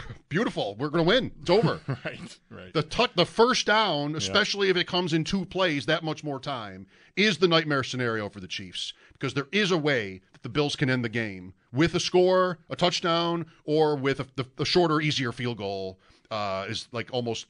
[0.28, 0.76] beautiful.
[0.78, 1.32] We're going to win.
[1.40, 1.80] It's over.
[2.04, 2.72] right, right.
[2.72, 6.40] The tuck, the first down, especially if it comes in two plays, that much more
[6.40, 10.48] time, is the nightmare scenario for the Chiefs because there is a way that the
[10.48, 14.64] Bills can end the game with a score, a touchdown, or with a, the, the
[14.64, 15.98] shorter, easier field goal.
[16.30, 17.46] Uh, is like almost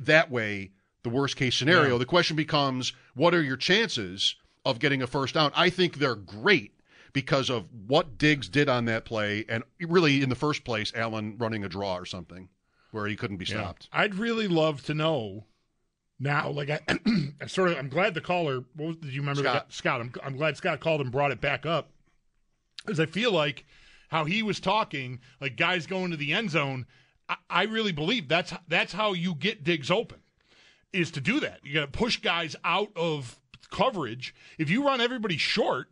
[0.00, 0.70] that way
[1.02, 1.92] the worst case scenario.
[1.92, 1.98] Yeah.
[1.98, 5.50] The question becomes, what are your chances of getting a first down?
[5.56, 6.72] I think they're great
[7.12, 11.36] because of what Diggs did on that play, and really in the first place, Allen
[11.38, 12.48] running a draw or something
[12.90, 13.88] where he couldn't be stopped.
[13.92, 14.00] Yeah.
[14.00, 15.44] I'd really love to know
[16.18, 16.50] now.
[16.50, 16.80] Like I,
[17.40, 18.64] I sort of, I'm glad the caller.
[18.76, 19.72] Was, did you remember Scott?
[19.72, 20.00] Scott.
[20.00, 21.90] I'm, I'm glad Scott called and brought it back up
[22.84, 23.64] because I feel like
[24.08, 26.86] how he was talking, like guys going to the end zone.
[27.28, 30.20] I, I really believe that's that's how you get Diggs open,
[30.92, 31.60] is to do that.
[31.62, 33.38] You got to push guys out of
[33.70, 34.34] coverage.
[34.58, 35.88] If you run everybody short,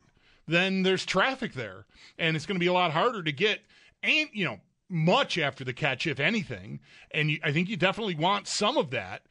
[0.50, 1.86] then there's traffic there,
[2.18, 3.60] and it's going to be a lot harder to get.
[4.02, 4.60] And you know,
[4.90, 6.80] much after the catch, if anything.
[7.12, 9.22] And you, I think you definitely want some of that.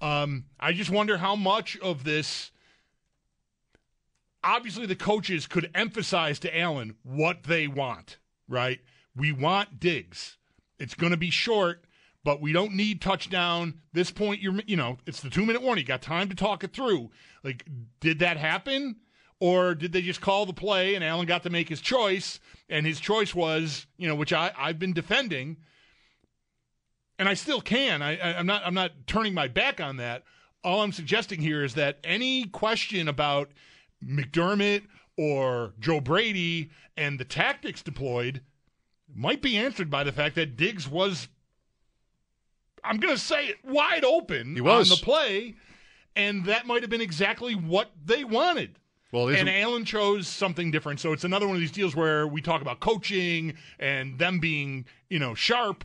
[0.00, 2.52] Um, I just wonder how much of this.
[4.44, 8.78] Obviously, the coaches could emphasize to Allen what they want, right?
[9.16, 10.36] We want Diggs.
[10.78, 11.84] It's going to be short,
[12.22, 13.80] but we don't need touchdown.
[13.92, 15.82] This point, you're, you know, it's the two minute warning.
[15.82, 17.10] You got time to talk it through.
[17.42, 17.64] Like,
[18.00, 18.96] did that happen?
[19.38, 22.40] Or did they just call the play and Allen got to make his choice?
[22.68, 25.58] And his choice was, you know, which I, I've been defending,
[27.18, 28.02] and I still can.
[28.02, 30.24] I, I'm not I'm not turning my back on that.
[30.64, 33.50] All I'm suggesting here is that any question about
[34.04, 34.82] McDermott
[35.16, 38.42] or Joe Brady and the tactics deployed
[39.14, 41.28] might be answered by the fact that Diggs was
[42.82, 44.90] I'm going to say it wide open he was.
[44.90, 45.54] on the play
[46.14, 48.78] and that might have been exactly what they wanted.
[49.12, 51.00] Well, and Allen chose something different.
[51.00, 54.84] So it's another one of these deals where we talk about coaching and them being,
[55.08, 55.84] you know, sharp.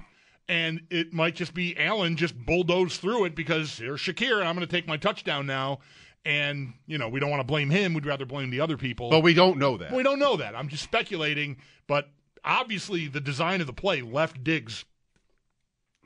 [0.49, 4.55] And it might just be Allen just bulldoze through it because here's Shakir, and I'm
[4.55, 5.79] going to take my touchdown now.
[6.25, 7.93] And, you know, we don't want to blame him.
[7.93, 9.09] We'd rather blame the other people.
[9.09, 9.93] But we don't know that.
[9.93, 10.55] We don't know that.
[10.55, 11.57] I'm just speculating.
[11.87, 12.09] But
[12.43, 14.83] obviously, the design of the play left Diggs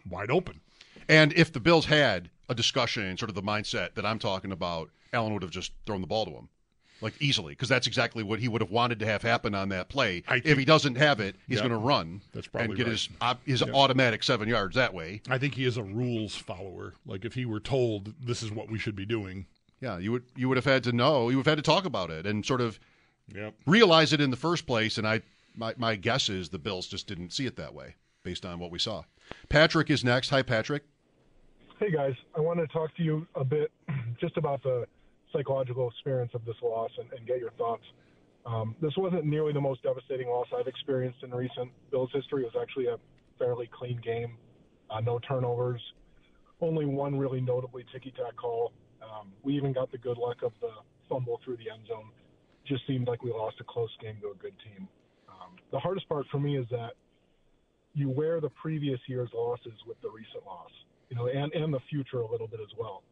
[0.08, 0.62] wide open.
[1.10, 4.89] And if the Bills had a discussion, sort of the mindset that I'm talking about,
[5.12, 6.49] Allen would have just thrown the ball to him
[7.01, 9.89] like easily, because that's exactly what he would have wanted to have happen on that
[9.89, 10.21] play.
[10.21, 12.84] Think, if he doesn't have it, he's yep, going to run that's probably and get
[12.84, 12.91] right.
[12.91, 13.73] his uh, his yep.
[13.73, 15.21] automatic seven yards that way.
[15.29, 16.93] I think he is a rules follower.
[17.05, 19.45] Like if he were told this is what we should be doing,
[19.81, 21.29] yeah, you would you would have had to know.
[21.29, 22.79] You would have had to talk about it and sort of
[23.34, 23.53] yep.
[23.65, 24.97] realize it in the first place.
[24.97, 25.21] And I
[25.55, 28.71] my my guess is the Bills just didn't see it that way based on what
[28.71, 29.03] we saw.
[29.49, 30.29] Patrick is next.
[30.29, 30.84] Hi, Patrick.
[31.77, 33.69] Hey guys, I want to talk to you a bit
[34.19, 34.88] just about the
[35.36, 37.84] psychological experience of this loss and, and get your thoughts.
[38.45, 42.43] Um, this wasn't nearly the most devastating loss I've experienced in recent Bills history.
[42.43, 42.98] It was actually a
[43.39, 44.38] fairly clean game,
[44.89, 45.82] uh, no turnovers,
[46.62, 48.71] only one really notably ticky tack call.
[49.02, 50.69] Um, we even got the good luck of the
[51.10, 52.10] fumble through the end zone.
[52.67, 54.88] Just seemed like we lost a close game to a good team.
[55.28, 56.91] Um, the hardest part for me is that
[57.93, 60.71] you wear the previous year's losses with the recent loss,
[61.10, 63.04] you know, and, and the future a little bit as well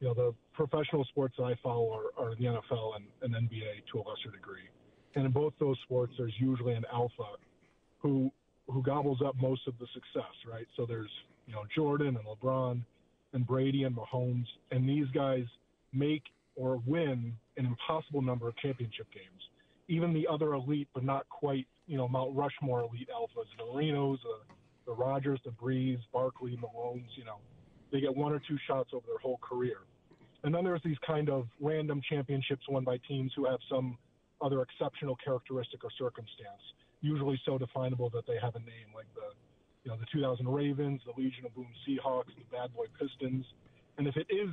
[0.00, 3.84] you know, the professional sports that I follow are, are the NFL and, and NBA
[3.92, 4.68] to a lesser degree.
[5.14, 7.36] And in both those sports, there's usually an alpha
[7.98, 8.30] who
[8.68, 10.66] who gobbles up most of the success, right?
[10.76, 11.10] So there's
[11.46, 12.82] you know Jordan and LeBron
[13.32, 15.44] and Brady and Mahomes, and these guys
[15.92, 16.22] make
[16.56, 19.42] or win an impossible number of championship games.
[19.88, 24.18] Even the other elite, but not quite, you know, Mount Rushmore elite alphas, the Marinos,
[24.22, 24.54] the,
[24.86, 27.38] the Rodgers, the Brees, Barkley, Malones, you know,
[27.90, 29.78] they get one or two shots over their whole career.
[30.42, 33.98] And then there's these kind of random championships won by teams who have some
[34.40, 36.62] other exceptional characteristic or circumstance,
[37.02, 39.34] usually so definable that they have a name, like the
[39.84, 43.44] you know the 2000 Ravens, the Legion of Boom Seahawks, the Bad Boy Pistons.
[43.98, 44.50] And if it is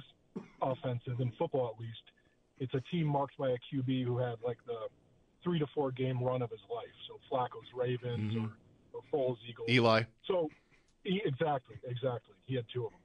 [0.61, 2.03] offensive in football, at least,
[2.59, 4.87] it's a team marked by a QB who had like the
[5.43, 6.85] three to four game run of his life.
[7.07, 8.45] So Flacco's Ravens mm-hmm.
[8.93, 9.69] or, or Foles Eagles.
[9.69, 10.03] Eli.
[10.27, 10.49] So
[11.05, 12.35] exactly, exactly.
[12.45, 12.99] He had two of them.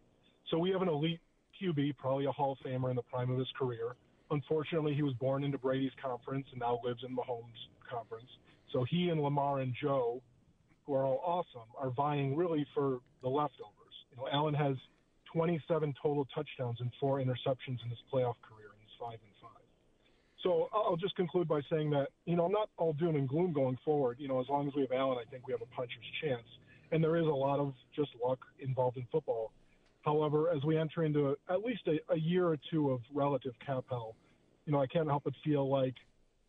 [0.51, 1.21] So we have an elite
[1.63, 3.95] QB, probably a Hall of Famer in the prime of his career.
[4.31, 8.29] Unfortunately, he was born into Brady's conference and now lives in Mahomes' conference.
[8.73, 10.23] So he and Lamar and Joe,
[10.87, 13.95] who are all awesome, are vying really for the leftovers.
[14.11, 14.77] You know, Allen has
[15.33, 18.73] 27 total touchdowns and four interceptions in his playoff career.
[18.73, 19.63] And he's five and five.
[20.43, 23.53] So I'll just conclude by saying that you know I'm not all doom and gloom
[23.53, 24.17] going forward.
[24.19, 26.47] You know, as long as we have Allen, I think we have a puncher's chance.
[26.91, 29.53] And there is a lot of just luck involved in football.
[30.03, 33.55] However, as we enter into a, at least a, a year or two of relative
[33.65, 34.17] cap hell,
[34.67, 35.95] you know, I can't help but feel like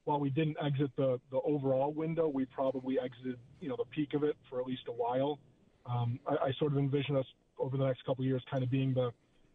[0.05, 4.13] while we didn't exit the the overall window, we probably exited you know the peak
[4.13, 5.39] of it for at least a while.
[5.85, 7.25] Um, I, I sort of envision us
[7.59, 9.11] over the next couple of years kind of being the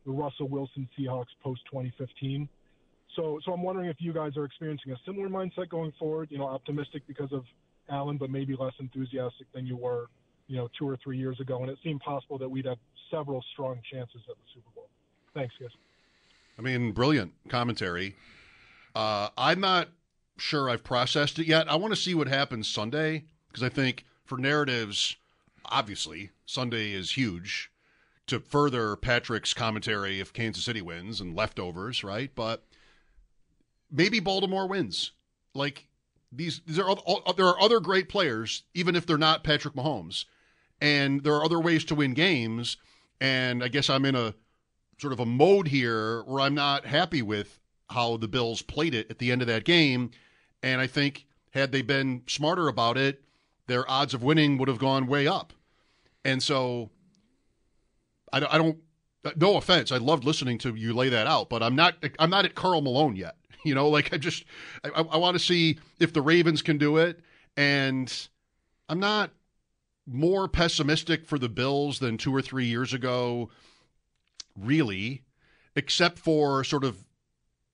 [0.07, 2.49] the Russell Wilson Seahawks post 2015.
[3.17, 6.29] So, so I'm wondering if you guys are experiencing a similar mindset going forward.
[6.31, 7.45] You know, optimistic because of
[7.91, 10.07] Allen, but maybe less enthusiastic than you were,
[10.47, 11.63] you know, two or three years ago.
[11.63, 12.79] And it seemed possible that we'd have
[13.11, 14.89] several strong chances at the Super Bowl.
[15.35, 15.71] Thanks, guys.
[16.59, 18.17] I mean, brilliant commentary.
[18.95, 19.89] Uh, I'm not
[20.39, 21.71] sure I've processed it yet.
[21.71, 25.17] I want to see what happens Sunday because I think for narratives,
[25.65, 27.71] obviously Sunday is huge
[28.27, 32.31] to further Patrick's commentary if Kansas City wins and leftovers, right?
[32.35, 32.65] But
[33.91, 35.13] maybe Baltimore wins.
[35.55, 35.87] Like
[36.31, 36.97] these, there are
[37.37, 40.27] there are other great players, even if they're not Patrick Mahomes,
[40.81, 42.77] and there are other ways to win games.
[43.21, 44.35] And I guess I'm in a
[44.99, 47.59] sort of a mode here where I'm not happy with
[47.91, 50.11] how the Bills played it at the end of that game.
[50.63, 53.23] And I think had they been smarter about it,
[53.67, 55.53] their odds of winning would have gone way up.
[56.25, 56.91] And so
[58.33, 58.79] I, I don't.
[59.37, 61.97] No offense, I loved listening to you lay that out, but I'm not.
[62.19, 63.35] I'm not at Karl Malone yet.
[63.65, 64.45] You know, like I just
[64.85, 67.21] I, I want to see if the Ravens can do it,
[67.57, 68.29] and
[68.89, 69.33] I'm not
[70.11, 73.51] more pessimistic for the Bills than two or three years ago,
[74.57, 75.23] really,
[75.77, 77.05] except for sort of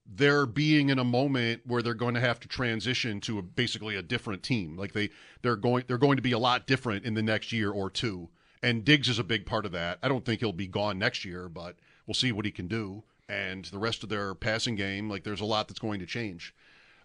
[0.07, 3.97] they're being in a moment where they're going to have to transition to a, basically
[3.97, 4.77] a different team.
[4.77, 5.11] Like they
[5.43, 8.29] they're going they're going to be a lot different in the next year or two
[8.65, 9.99] and Diggs is a big part of that.
[10.03, 11.77] I don't think he'll be gone next year, but
[12.07, 13.05] we'll see what he can do.
[13.29, 16.55] And the rest of their passing game, like there's a lot that's going to change.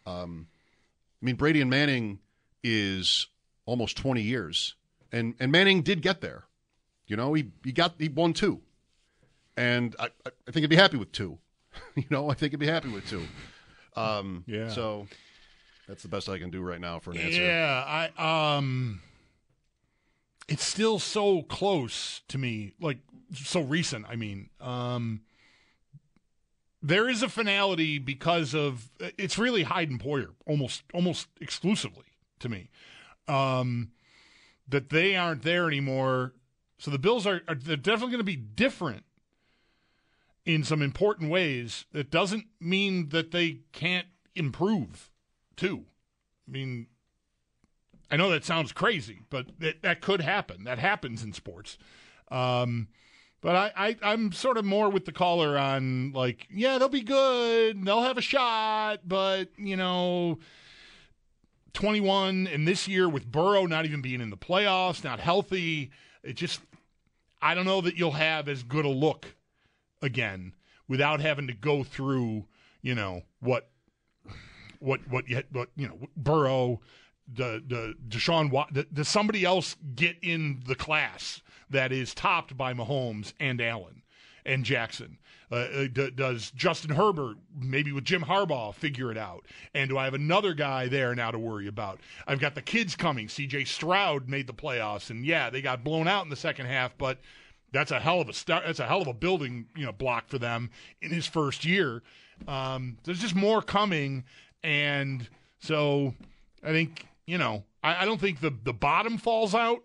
[0.06, 0.48] Um,
[1.22, 2.20] I mean, Brady and Manning
[2.64, 3.28] is
[3.66, 4.76] almost 20 years,
[5.12, 6.46] and and Manning did get there.
[7.08, 8.62] You know, he he got he won two,
[9.58, 11.40] and I I think he'd be happy with two.
[11.96, 13.24] you know, I think he'd be happy with two.
[13.96, 14.70] Um, yeah.
[14.70, 15.08] So
[15.88, 17.42] that's the best I can do right now for an answer.
[17.42, 19.02] Yeah, I um
[20.48, 22.98] it's still so close to me, like
[23.34, 24.06] so recent.
[24.10, 25.22] I mean, um,
[26.82, 32.06] there is a finality because of it's really Hyde and Poyer almost almost exclusively
[32.40, 32.70] to me.
[33.28, 33.92] Um,
[34.70, 36.34] that they aren't there anymore.
[36.78, 39.04] So the Bills are, are they're definitely going to be different
[40.46, 41.86] in some important ways.
[41.92, 45.12] That doesn't mean that they can't improve
[45.56, 45.86] too.
[46.48, 46.88] I mean,
[48.10, 50.64] I know that sounds crazy, but that, that could happen.
[50.64, 51.78] That happens in sports.
[52.32, 52.88] Um,
[53.42, 57.02] but I, I, am sort of more with the caller on like, yeah, they'll be
[57.02, 57.84] good.
[57.86, 60.40] They'll have a shot, but, you know,
[61.74, 65.92] 21 and this year with Burrow not even being in the playoffs, not healthy,
[66.24, 66.62] it just,
[67.42, 69.36] I don't know that you'll have as good a look
[70.02, 70.54] again
[70.88, 72.46] without having to go through,
[72.82, 73.70] you know, what,
[74.80, 76.82] what, what, you, what, you know, Burrow,
[77.32, 78.52] the the Deshaun
[78.94, 84.02] does somebody else get in the class that is topped by Mahomes and Allen
[84.46, 85.19] and Jackson?
[85.52, 89.46] Uh, uh d- does Justin Herbert maybe with Jim Harbaugh figure it out?
[89.74, 92.00] And do I have another guy there now to worry about?
[92.28, 93.28] I've got the kids coming.
[93.28, 93.66] C.J.
[93.66, 97.20] Stroud made the playoffs, and yeah, they got blown out in the second half, but
[97.72, 98.64] that's a hell of a start.
[98.66, 100.70] That's a hell of a building you know block for them
[101.02, 102.02] in his first year.
[102.48, 104.24] Um, there's just more coming,
[104.64, 105.28] and
[105.60, 106.14] so
[106.64, 109.84] I think you know, I, I don't think the the bottom falls out,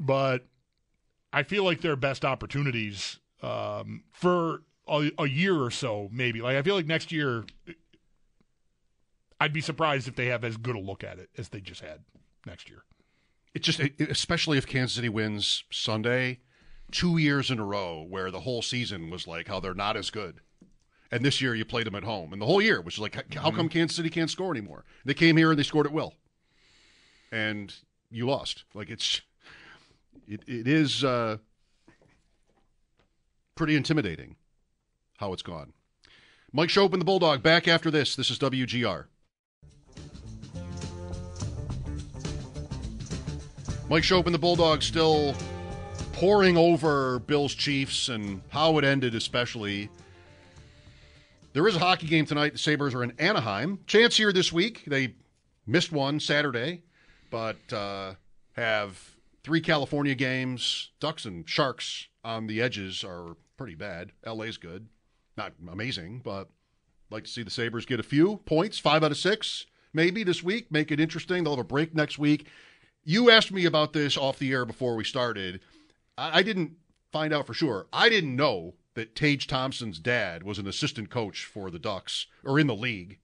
[0.00, 0.46] but
[1.32, 6.40] I feel like their best opportunities um, for a, a year or so, maybe.
[6.40, 7.44] Like I feel like next year,
[9.40, 11.80] I'd be surprised if they have as good a look at it as they just
[11.80, 12.00] had
[12.46, 12.84] next year.
[13.54, 16.40] It's just, especially if Kansas City wins Sunday,
[16.90, 20.10] two years in a row where the whole season was like how they're not as
[20.10, 20.40] good.
[21.10, 22.32] And this year you played them at home.
[22.32, 23.68] And the whole year was like, how come mm-hmm.
[23.68, 24.84] Kansas City can't score anymore?
[25.04, 26.14] They came here and they scored at will
[27.32, 27.74] and
[28.10, 28.64] you lost.
[28.74, 29.20] Like it's
[30.26, 31.38] it it is uh,
[33.56, 34.36] pretty intimidating
[35.18, 35.72] how it's gone.
[36.52, 38.14] Mike Schopp and the Bulldog back after this.
[38.14, 39.06] This is WGR.
[43.88, 45.34] Mike Schopp and the Bulldog still
[46.12, 49.88] poring over Bills Chiefs and how it ended, especially.
[51.52, 52.52] There is a hockey game tonight.
[52.52, 53.80] The Sabres are in Anaheim.
[53.86, 54.84] Chance here this week.
[54.86, 55.14] They
[55.66, 56.82] missed one Saturday
[57.30, 58.14] but uh,
[58.52, 60.90] have three California games.
[61.00, 64.12] Ducks and Sharks on the edges are pretty bad.
[64.24, 64.88] LA's good,
[65.36, 66.48] not amazing, but
[67.10, 70.42] Like to see the Sabres get a few points, five out of six, maybe this
[70.42, 70.70] week.
[70.72, 71.44] Make it interesting.
[71.44, 72.48] They'll have a break next week.
[73.04, 75.60] You asked me about this off the air before we started.
[76.18, 76.72] I, I didn't
[77.12, 77.86] find out for sure.
[77.92, 82.58] I didn't know that Tage Thompson's dad was an assistant coach for the Ducks or
[82.58, 83.18] in the league.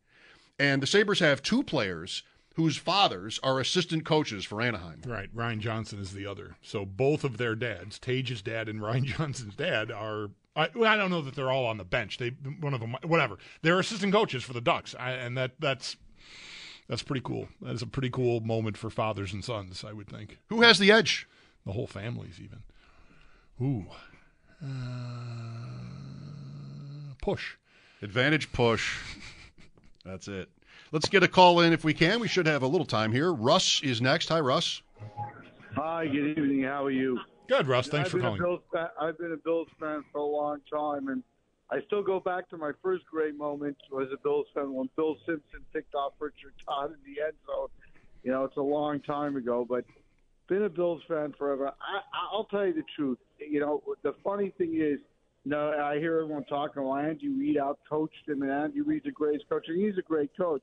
[0.58, 2.22] And the Sabres have two players
[2.54, 5.00] whose fathers are assistant coaches for Anaheim.
[5.06, 5.28] Right.
[5.32, 6.56] Ryan Johnson is the other.
[6.62, 10.30] So both of their dads, Tage's dad and Ryan Johnson's dad, are.
[10.54, 12.18] I, well, I don't know that they're all on the bench.
[12.18, 12.28] They
[12.60, 13.38] one of them, whatever.
[13.62, 15.96] They're assistant coaches for the Ducks, I, and that that's
[16.88, 17.48] that's pretty cool.
[17.62, 20.38] That is a pretty cool moment for fathers and sons, I would think.
[20.48, 21.26] Who has the edge?
[21.64, 22.62] The whole families, even.
[23.62, 23.86] Ooh.
[24.62, 24.66] Uh,
[27.22, 27.54] push.
[28.02, 28.98] Advantage push.
[30.04, 30.50] That's it.
[30.92, 32.20] Let's get a call in if we can.
[32.20, 33.32] We should have a little time here.
[33.32, 34.28] Russ is next.
[34.28, 34.82] Hi, Russ.
[35.74, 36.64] Hi, good evening.
[36.64, 37.18] How are you?
[37.48, 37.88] Good, Russ.
[37.88, 38.42] Thanks I've for calling.
[38.42, 38.60] Bills
[39.00, 41.22] I've been a Bills fan for a long time, and
[41.70, 45.16] I still go back to my first great moment as a Bills fan when Bill
[45.24, 47.68] Simpson picked off Richard Todd in the end zone.
[48.22, 49.86] You know, it's a long time ago, but
[50.46, 51.68] been a Bills fan forever.
[51.68, 53.18] I, I'll tell you the truth.
[53.38, 54.98] You know, the funny thing is,
[55.44, 56.82] you know, I hear everyone talking.
[56.82, 60.02] Well, Andy Reid out coached him, and Andy Reid's a great coach, and he's a
[60.02, 60.62] great coach.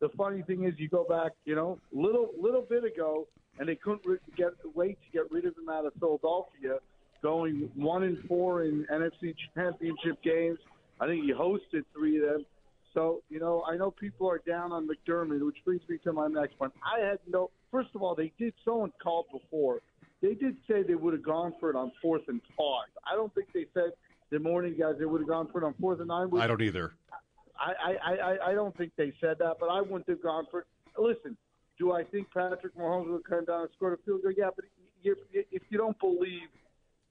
[0.00, 3.26] The funny thing is, you go back, you know, little little bit ago,
[3.58, 6.78] and they couldn't re- get wait to get rid of him out of Philadelphia,
[7.22, 10.58] going one and four in NFC Championship games.
[11.00, 12.46] I think he hosted three of them.
[12.94, 16.28] So you know, I know people are down on McDermott, which brings me to my
[16.28, 16.70] next one.
[16.84, 17.50] I had no.
[17.72, 18.54] First of all, they did.
[18.64, 19.80] Someone called before.
[20.22, 22.88] They did say they would have gone for it on fourth and five.
[23.10, 23.90] I don't think they said
[24.30, 26.28] the morning guys they would have gone for it on fourth and nine.
[26.36, 26.92] I don't either.
[27.58, 30.66] I, I, I, don't think they said that, but I wouldn't have gone for it.
[30.96, 31.36] Listen,
[31.78, 34.32] do I think Patrick Mahomes would come down and score a field goal?
[34.36, 34.64] Yeah, but
[35.02, 36.48] if, if you don't believe,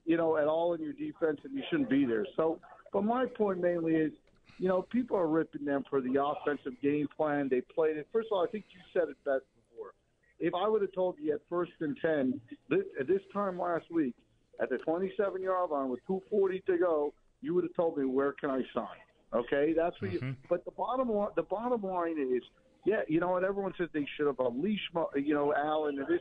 [0.04, 2.26] you know, at all in your defense, then you shouldn't be there.
[2.36, 2.58] So,
[2.92, 4.12] but my point mainly is,
[4.58, 7.48] you know, people are ripping them for the offensive game plan.
[7.48, 8.08] They played it.
[8.12, 9.92] First of all, I think you said it best before.
[10.40, 13.84] If I would have told you at first and 10, this, at this time last
[13.90, 14.14] week,
[14.60, 18.32] at the 27 yard line with 2.40 to go, you would have told me, where
[18.32, 18.86] can I sign?
[19.34, 20.10] Okay, that's what.
[20.10, 20.26] Mm-hmm.
[20.26, 22.42] You, but the bottom line, the bottom line is,
[22.86, 23.44] yeah, you know what?
[23.44, 25.98] Everyone says they should have unleashed, you know, Allen.
[25.98, 26.20] And this,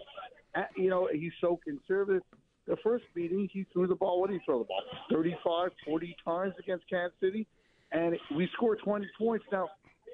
[0.75, 2.23] you know, he's so conservative.
[2.67, 4.19] The first meeting, he threw the ball.
[4.19, 4.81] What did he throw the ball?
[5.09, 7.47] 35, 40 times against Kansas City,
[7.93, 9.45] and we scored 20 points.
[9.53, 9.69] Now,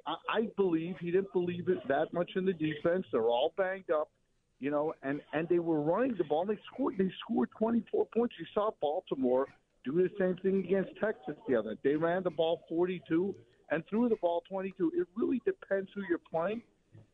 [0.06, 3.06] I, I believe he didn't believe it that much in the defense.
[3.12, 4.12] They're all banged up,
[4.60, 6.46] you know, and and they were running the ball.
[6.46, 6.96] They scored.
[7.00, 8.36] They scored 24 points.
[8.40, 9.48] You saw Baltimore
[9.84, 11.76] do the same thing against Texas the other.
[11.84, 13.36] They ran the ball 42
[13.72, 14.92] and threw the ball 22.
[14.96, 16.62] It really depends who you're playing.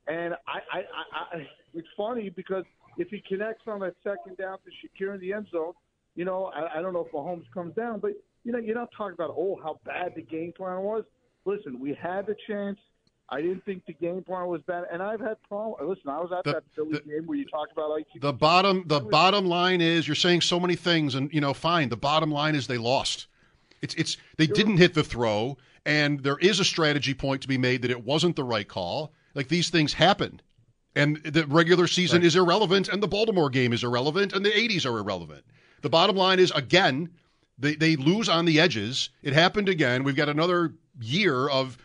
[0.08, 2.64] And I, I, I, I it's funny because
[2.98, 5.74] if he connects on that second down to Shakir in the end zone,
[6.16, 8.12] you know, I, I don't know if Mahomes comes down, but
[8.44, 11.04] you know, you're not talking about oh how bad the game plan was.
[11.46, 12.78] Listen, we had the chance.
[13.32, 15.78] I didn't think the game plan was bad, and I've had problems.
[15.88, 18.20] Listen, I was at The- that Philly the- game where you talked about IQ.
[18.22, 21.90] The bottom the bottom line is you're saying so many things and you know fine
[21.90, 23.28] the bottom line is they lost.
[23.82, 27.58] It's it's they didn't hit the throw and there is a strategy point to be
[27.58, 29.14] made that it wasn't the right call.
[29.36, 30.42] Like these things happen.
[30.96, 34.86] And the regular season is irrelevant and the Baltimore game is irrelevant and the 80s
[34.86, 35.46] are irrelevant.
[35.82, 37.12] The bottom line is again
[37.58, 39.10] they they lose on the edges.
[39.22, 40.04] It happened again.
[40.04, 41.78] We've got another year of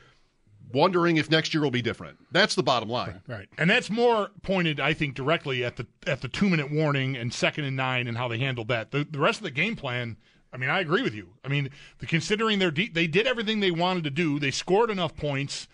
[0.75, 2.18] wondering if next year will be different.
[2.31, 3.22] That's the bottom line.
[3.27, 7.16] Right, and that's more pointed, I think, directly at the at the two minute warning
[7.16, 8.91] and second and nine and how they handled that.
[8.91, 10.16] The the rest of the game plan.
[10.53, 11.31] I mean, I agree with you.
[11.45, 14.89] I mean, the, considering their de- they did everything they wanted to do, they scored
[14.89, 15.66] enough points,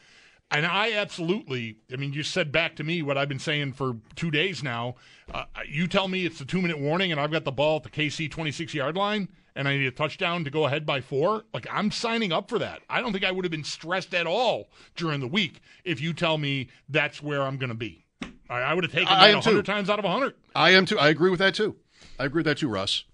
[0.51, 1.76] and I absolutely.
[1.92, 4.94] I mean, you said back to me what I've been saying for two days now.
[5.32, 7.82] Uh, you tell me it's the two minute warning, and I've got the ball at
[7.82, 11.01] the KC twenty six yard line, and I need a touchdown to go ahead by
[11.01, 11.44] four.
[11.53, 12.80] Like I'm signing up for that.
[12.88, 16.12] I don't think I would have been stressed at all during the week if you
[16.12, 18.05] tell me that's where I'm going to be.
[18.48, 19.51] I, I would have taken I that am too.
[19.51, 20.34] hundred times out of hundred.
[20.55, 20.98] I am too.
[20.98, 21.76] I agree with that too.
[22.18, 23.05] I agree with that too, Russ.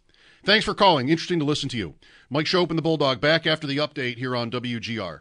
[0.45, 1.09] Thanks for calling.
[1.09, 1.95] Interesting to listen to you.
[2.31, 5.21] Mike Schopp and the Bulldog back after the update here on WGR.